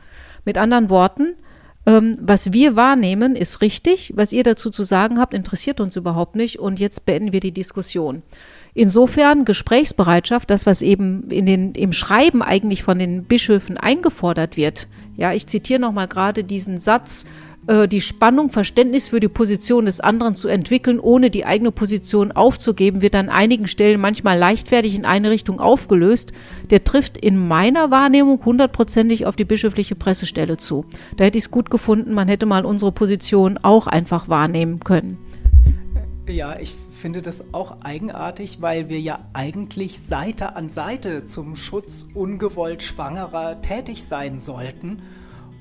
Mit 0.46 0.57
anderen 0.57 0.88
Worten, 0.88 1.37
ähm, 1.90 2.16
was 2.20 2.53
wir 2.53 2.76
wahrnehmen, 2.76 3.35
ist 3.35 3.61
richtig. 3.61 4.12
Was 4.14 4.33
ihr 4.33 4.44
dazu 4.44 4.70
zu 4.70 4.85
sagen 4.85 5.18
habt, 5.18 5.35
interessiert 5.35 5.81
uns 5.81 5.96
überhaupt 5.96 6.37
nicht. 6.37 6.59
Und 6.59 6.79
jetzt 6.79 7.05
beenden 7.05 7.33
wir 7.33 7.40
die 7.40 7.53
Diskussion. 7.53 8.22
Insofern 8.74 9.44
Gesprächsbereitschaft, 9.44 10.48
das, 10.50 10.64
was 10.66 10.83
eben 10.83 11.29
in 11.31 11.46
den, 11.46 11.72
im 11.72 11.92
Schreiben 11.92 12.42
eigentlich 12.42 12.85
von 12.85 12.98
den 12.98 13.24
Bischöfen 13.24 13.76
eingefordert 13.76 14.57
wird. 14.57 14.87
Ja, 15.16 15.33
ich 15.33 15.48
zitiere 15.48 15.81
nochmal 15.81 16.07
gerade 16.07 16.44
diesen 16.44 16.79
Satz, 16.79 17.26
äh, 17.70 17.87
die 17.87 18.00
Spannung, 18.00 18.50
Verständnis 18.50 19.11
für 19.11 19.20
die 19.20 19.28
Position 19.28 19.87
des 19.87 20.00
anderen 20.00 20.35
zu 20.35 20.48
entwickeln, 20.48 20.98
ohne 20.98 21.30
die 21.30 21.44
eigene 21.44 21.70
Position 21.70 22.33
aufzugeben, 22.33 23.00
wird 23.00 23.14
an 23.14 23.28
einigen 23.28 23.68
Stellen 23.68 24.00
manchmal 24.00 24.37
leichtfertig 24.37 24.96
in 24.96 25.04
eine 25.04 25.30
Richtung 25.30 25.61
aufgelöst. 25.61 26.33
Der 26.70 26.83
trifft 26.83 27.16
in 27.16 27.37
meiner 27.46 27.92
Wahrnehmung 27.92 28.44
hundertprozentig 28.44 29.24
auf 29.24 29.37
die 29.37 29.44
bischöfliche 29.44 29.94
Pressestelle 29.94 30.56
zu. 30.56 30.85
Da 31.16 31.24
hätte 31.24 31.38
ich 31.38 31.44
es 31.44 31.50
gut 31.52 31.70
gefunden, 31.70 32.12
man 32.12 32.26
hätte 32.26 32.44
mal 32.44 32.64
unsere 32.64 32.90
Position 32.90 33.56
auch 33.62 33.87
einfach 33.87 34.28
wahrnehmen 34.28 34.80
können. 34.80 35.16
Ja, 36.26 36.59
ich 36.59 36.74
finde 36.90 37.22
das 37.22 37.54
auch 37.54 37.83
eigenartig, 37.83 38.61
weil 38.61 38.88
wir 38.88 39.00
ja 39.00 39.20
eigentlich 39.33 40.00
Seite 40.00 40.56
an 40.56 40.68
Seite 40.68 41.24
zum 41.24 41.54
Schutz 41.54 42.09
ungewollt 42.14 42.83
Schwangerer 42.83 43.62
tätig 43.62 44.02
sein 44.02 44.40
sollten 44.40 45.02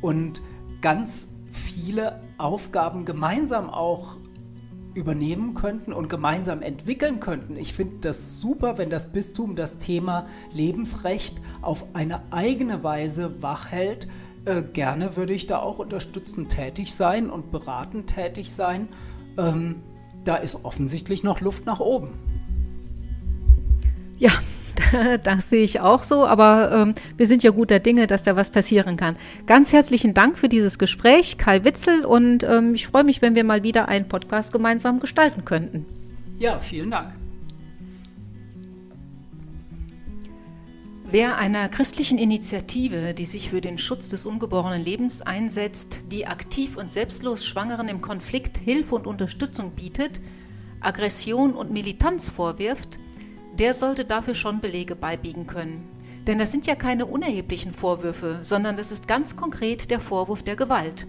und 0.02 0.42
ganz 0.82 1.30
viele 1.52 2.22
Aufgaben 2.38 3.06
gemeinsam 3.06 3.70
auch 3.70 4.18
übernehmen 4.94 5.54
könnten 5.54 5.94
und 5.94 6.10
gemeinsam 6.10 6.62
entwickeln 6.62 7.20
könnten. 7.20 7.56
Ich 7.56 7.74
finde 7.74 7.98
das 8.02 8.42
super, 8.42 8.78
wenn 8.78 8.90
das 8.90 9.12
Bistum 9.12 9.56
das 9.56 9.78
Thema 9.78 10.28
Lebensrecht 10.52 11.38
auf 11.62 11.86
eine 11.94 12.32
eigene 12.32 12.84
Weise 12.84 13.42
wachhält. 13.42 14.08
Äh, 14.46 14.64
gerne 14.64 15.16
würde 15.16 15.34
ich 15.34 15.46
da 15.46 15.60
auch 15.60 15.80
unterstützend 15.80 16.50
tätig 16.50 16.96
sein 16.96 17.30
und 17.30 17.52
beratend 17.52 18.08
tätig 18.08 18.52
sein. 18.52 18.88
Ähm, 19.38 19.84
da 20.24 20.36
ist 20.36 20.66
offensichtlich 20.66 21.24
noch 21.24 21.40
Luft 21.40 21.66
nach 21.66 21.80
oben. 21.80 22.14
Ja, 24.18 24.32
das 25.24 25.50
sehe 25.50 25.64
ich 25.64 25.80
auch 25.80 26.04
so, 26.04 26.26
aber 26.26 26.72
ähm, 26.72 26.94
wir 27.18 27.28
sind 27.28 27.44
ja 27.44 27.52
guter 27.52 27.80
Dinge, 27.80 28.08
dass 28.08 28.24
da 28.24 28.36
was 28.36 28.50
passieren 28.50 28.98
kann. 28.98 29.16
Ganz 29.46 29.74
herzlichen 29.74 30.14
Dank 30.14 30.38
für 30.38 30.50
dieses 30.50 30.78
Gespräch, 30.78 31.38
Kai 31.38 31.64
Witzel, 31.64 32.06
und 32.06 32.44
ähm, 32.44 32.74
ich 32.76 32.88
freue 32.88 33.04
mich, 33.04 33.22
wenn 33.22 33.36
wir 33.36 33.44
mal 33.44 33.64
wieder 33.64 33.88
einen 33.88 34.08
Podcast 34.08 34.52
gemeinsam 34.52 35.00
gestalten 35.00 35.46
könnten. 35.46 35.86
Ja, 36.38 36.60
vielen 36.60 36.92
Dank. 36.92 37.14
Wer 41.12 41.38
einer 41.38 41.70
christlichen 41.70 42.20
Initiative, 42.20 43.16
die 43.16 43.26
sich 43.26 43.50
für 43.50 43.62
den 43.62 43.80
Schutz 43.80 44.10
des 44.10 44.28
ungeborenen 44.28 44.86
Lebens 44.86 45.24
einsetzt, 45.24 46.02
die 46.12 46.28
aktiv 46.28 46.78
und 46.78 46.92
selbstlos 46.92 47.46
Schwangeren 47.46 47.90
im 47.90 48.00
Konflikt 48.00 48.60
Hilfe 48.60 48.94
und 48.94 49.08
Unterstützung 49.08 49.72
bietet, 49.72 50.22
Aggression 50.82 51.56
und 51.56 51.72
Militanz 51.72 52.30
vorwirft, 52.30 53.00
der 53.60 53.74
sollte 53.74 54.06
dafür 54.06 54.34
schon 54.34 54.62
Belege 54.62 54.96
beibiegen 54.96 55.46
können. 55.46 55.88
Denn 56.26 56.40
das 56.40 56.52
sind 56.52 56.66
ja 56.66 56.76
keine 56.76 57.06
unerheblichen 57.06 57.74
Vorwürfe, 57.74 58.40
sondern 58.42 58.78
das 58.78 58.92
ist 58.92 59.08
ganz 59.08 59.36
konkret 59.36 59.92
der 59.92 60.00
Vorwurf 60.00 60.44
der 60.44 60.56
Gewalt. 60.56 61.08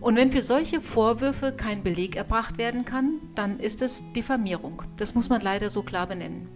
Und 0.00 0.16
wenn 0.16 0.30
für 0.30 0.42
solche 0.42 0.80
Vorwürfe 0.80 1.52
kein 1.52 1.82
Beleg 1.82 2.16
erbracht 2.16 2.58
werden 2.58 2.84
kann, 2.84 3.20
dann 3.34 3.58
ist 3.58 3.82
es 3.82 4.12
Diffamierung. 4.12 4.82
Das 4.96 5.14
muss 5.14 5.28
man 5.28 5.40
leider 5.40 5.68
so 5.68 5.82
klar 5.82 6.06
benennen. 6.06 6.48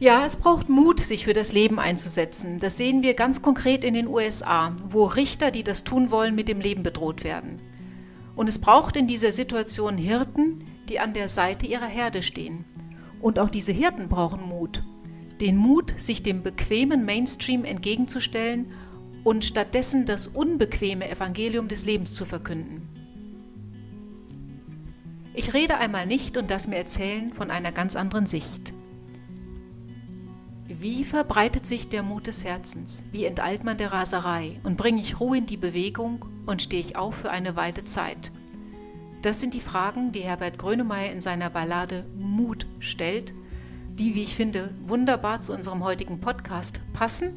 Ja, 0.00 0.24
es 0.24 0.36
braucht 0.36 0.68
Mut, 0.68 1.00
sich 1.00 1.24
für 1.24 1.32
das 1.32 1.52
Leben 1.52 1.80
einzusetzen. 1.80 2.60
Das 2.60 2.76
sehen 2.76 3.02
wir 3.02 3.14
ganz 3.14 3.42
konkret 3.42 3.82
in 3.82 3.94
den 3.94 4.06
USA, 4.06 4.76
wo 4.88 5.06
Richter, 5.06 5.50
die 5.50 5.64
das 5.64 5.82
tun 5.82 6.12
wollen, 6.12 6.36
mit 6.36 6.46
dem 6.46 6.60
Leben 6.60 6.84
bedroht 6.84 7.24
werden. 7.24 7.56
Und 8.36 8.48
es 8.48 8.60
braucht 8.60 8.96
in 8.96 9.08
dieser 9.08 9.32
Situation 9.32 9.98
Hirten, 9.98 10.64
die 10.88 11.00
an 11.00 11.14
der 11.14 11.28
Seite 11.28 11.66
ihrer 11.66 11.86
Herde 11.86 12.22
stehen. 12.22 12.64
Und 13.20 13.38
auch 13.38 13.50
diese 13.50 13.72
Hirten 13.72 14.08
brauchen 14.08 14.42
Mut. 14.48 14.82
Den 15.40 15.56
Mut, 15.56 15.94
sich 15.96 16.22
dem 16.22 16.42
bequemen 16.42 17.04
Mainstream 17.04 17.64
entgegenzustellen 17.64 18.72
und 19.24 19.44
stattdessen 19.44 20.06
das 20.06 20.26
unbequeme 20.26 21.08
Evangelium 21.10 21.68
des 21.68 21.84
Lebens 21.84 22.14
zu 22.14 22.24
verkünden. 22.24 22.88
Ich 25.34 25.54
rede 25.54 25.78
einmal 25.78 26.06
nicht 26.06 26.36
und 26.36 26.50
das 26.50 26.66
mir 26.66 26.76
erzählen 26.76 27.32
von 27.32 27.50
einer 27.50 27.70
ganz 27.70 27.94
anderen 27.94 28.26
Sicht. 28.26 28.72
Wie 30.66 31.04
verbreitet 31.04 31.64
sich 31.64 31.88
der 31.88 32.02
Mut 32.02 32.26
des 32.26 32.44
Herzens? 32.44 33.04
Wie 33.12 33.24
enteilt 33.24 33.64
man 33.64 33.78
der 33.78 33.92
Raserei? 33.92 34.60
Und 34.64 34.76
bringe 34.76 35.00
ich 35.00 35.18
Ruhe 35.18 35.38
in 35.38 35.46
die 35.46 35.56
Bewegung 35.56 36.24
und 36.46 36.62
stehe 36.62 36.82
ich 36.82 36.96
auf 36.96 37.14
für 37.14 37.30
eine 37.30 37.56
weite 37.56 37.84
Zeit? 37.84 38.32
Das 39.22 39.40
sind 39.40 39.52
die 39.52 39.60
Fragen, 39.60 40.12
die 40.12 40.20
Herbert 40.20 40.58
Grönemeyer 40.58 41.10
in 41.10 41.20
seiner 41.20 41.50
Ballade 41.50 42.04
Mut 42.16 42.66
stellt, 42.78 43.32
die, 43.98 44.14
wie 44.14 44.22
ich 44.22 44.36
finde, 44.36 44.70
wunderbar 44.86 45.40
zu 45.40 45.52
unserem 45.52 45.82
heutigen 45.82 46.20
Podcast 46.20 46.80
passen 46.92 47.36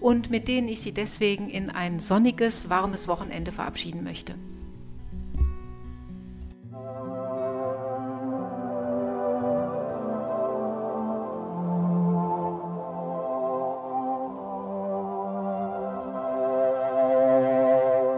und 0.00 0.30
mit 0.30 0.48
denen 0.48 0.68
ich 0.68 0.80
Sie 0.80 0.92
deswegen 0.92 1.50
in 1.50 1.68
ein 1.68 2.00
sonniges, 2.00 2.70
warmes 2.70 3.08
Wochenende 3.08 3.52
verabschieden 3.52 4.04
möchte. 4.04 4.34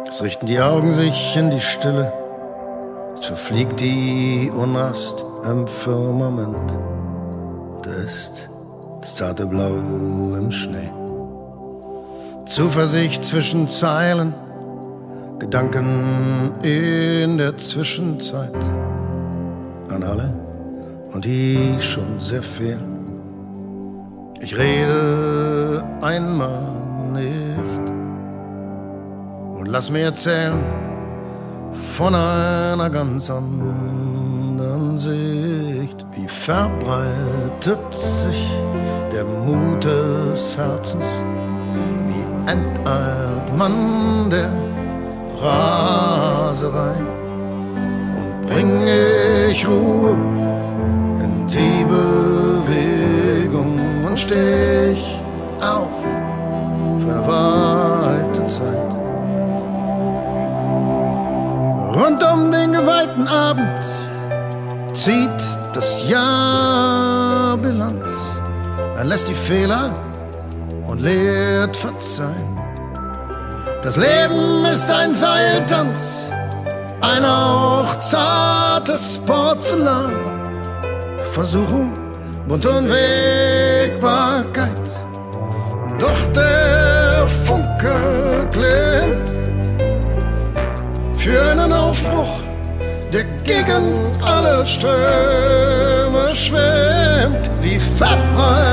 Es 0.09 0.23
richten 0.23 0.47
die 0.47 0.61
Augen 0.61 0.93
sich 0.93 1.37
in 1.37 1.51
die 1.51 1.61
Stille, 1.61 2.13
es 3.31 3.39
verfliegt 3.39 3.81
die 3.81 4.51
Unrast 4.53 5.25
im 5.49 5.67
Firmament. 5.67 6.71
Da 7.83 7.91
ist 7.91 8.49
das 9.01 9.15
zarte 9.15 9.47
Blau 9.47 9.75
im 10.37 10.51
Schnee. 10.51 10.91
Zuversicht 12.47 13.25
zwischen 13.25 13.69
Zeilen, 13.69 14.35
Gedanken 15.39 16.55
in 16.63 17.39
der 17.39 17.57
Zwischenzeit. 17.57 18.55
An 19.89 20.03
alle 20.03 20.33
und 21.13 21.25
die 21.25 21.77
schon 21.81 22.21
sehr 22.21 22.43
viel. 22.43 22.79
Ich 24.41 24.57
rede 24.57 25.85
einmal 26.01 26.63
nicht 27.13 27.91
und 29.59 29.67
lass 29.67 29.91
mir 29.91 30.05
erzählen 30.05 30.90
von 31.73 32.15
einer 32.15 32.91
ganz 32.91 33.31
anderen 33.31 34.99
Sicht. 34.99 36.07
Wie 36.13 36.29
verbreitet 36.29 37.93
sich 37.93 38.51
der 39.13 39.25
Mut 39.25 39.85
des 39.85 40.57
Herzens? 40.57 41.07
enteilt 42.51 43.57
man 43.57 44.31
der 44.31 44.53
Raserei 45.41 46.97
und 48.19 48.47
bring 48.47 48.83
ich 49.51 49.67
Ruhe 49.67 50.17
in 51.25 51.47
die 51.49 51.85
Bewegung 51.85 53.79
und 54.07 54.19
steh 54.19 54.93
ich 54.93 55.21
auf 55.61 56.03
für 57.01 57.13
eine 57.13 57.27
weite 57.27 58.47
Zeit. 58.49 58.80
Rund 62.21 62.33
um 62.33 62.51
den 62.51 62.73
geweihten 62.73 63.29
Abend 63.29 63.81
zieht 64.95 65.31
das 65.73 66.09
Jahr 66.09 67.57
Bilanz. 67.57 68.09
Er 68.97 69.05
lässt 69.05 69.29
die 69.29 69.35
Fehler 69.35 69.93
und 70.87 71.01
lehrt 71.01 71.77
verzeihen. 71.77 72.61
Das 73.83 73.97
Leben 73.97 74.65
ist 74.65 74.91
ein 74.91 75.15
Seiltanz, 75.15 76.31
ein 77.01 77.25
auch 77.25 77.99
zartes 78.01 79.19
Porzellan. 79.25 80.13
Versuchung, 81.33 81.93
und 82.49 82.65
Wegbarkeit. 82.65 84.83
Doch 85.99 86.33
der 86.35 87.27
Funke 87.47 88.49
klärt 88.53 89.30
für 91.31 91.43
einen 91.43 91.73
Aufbruch, 91.73 92.41
der 93.13 93.25
gegen 93.45 93.85
alle 94.23 94.67
Ströme 94.67 96.35
schwimmt. 96.35 97.49
Wie 97.61 97.79
verbreitet 97.79 98.70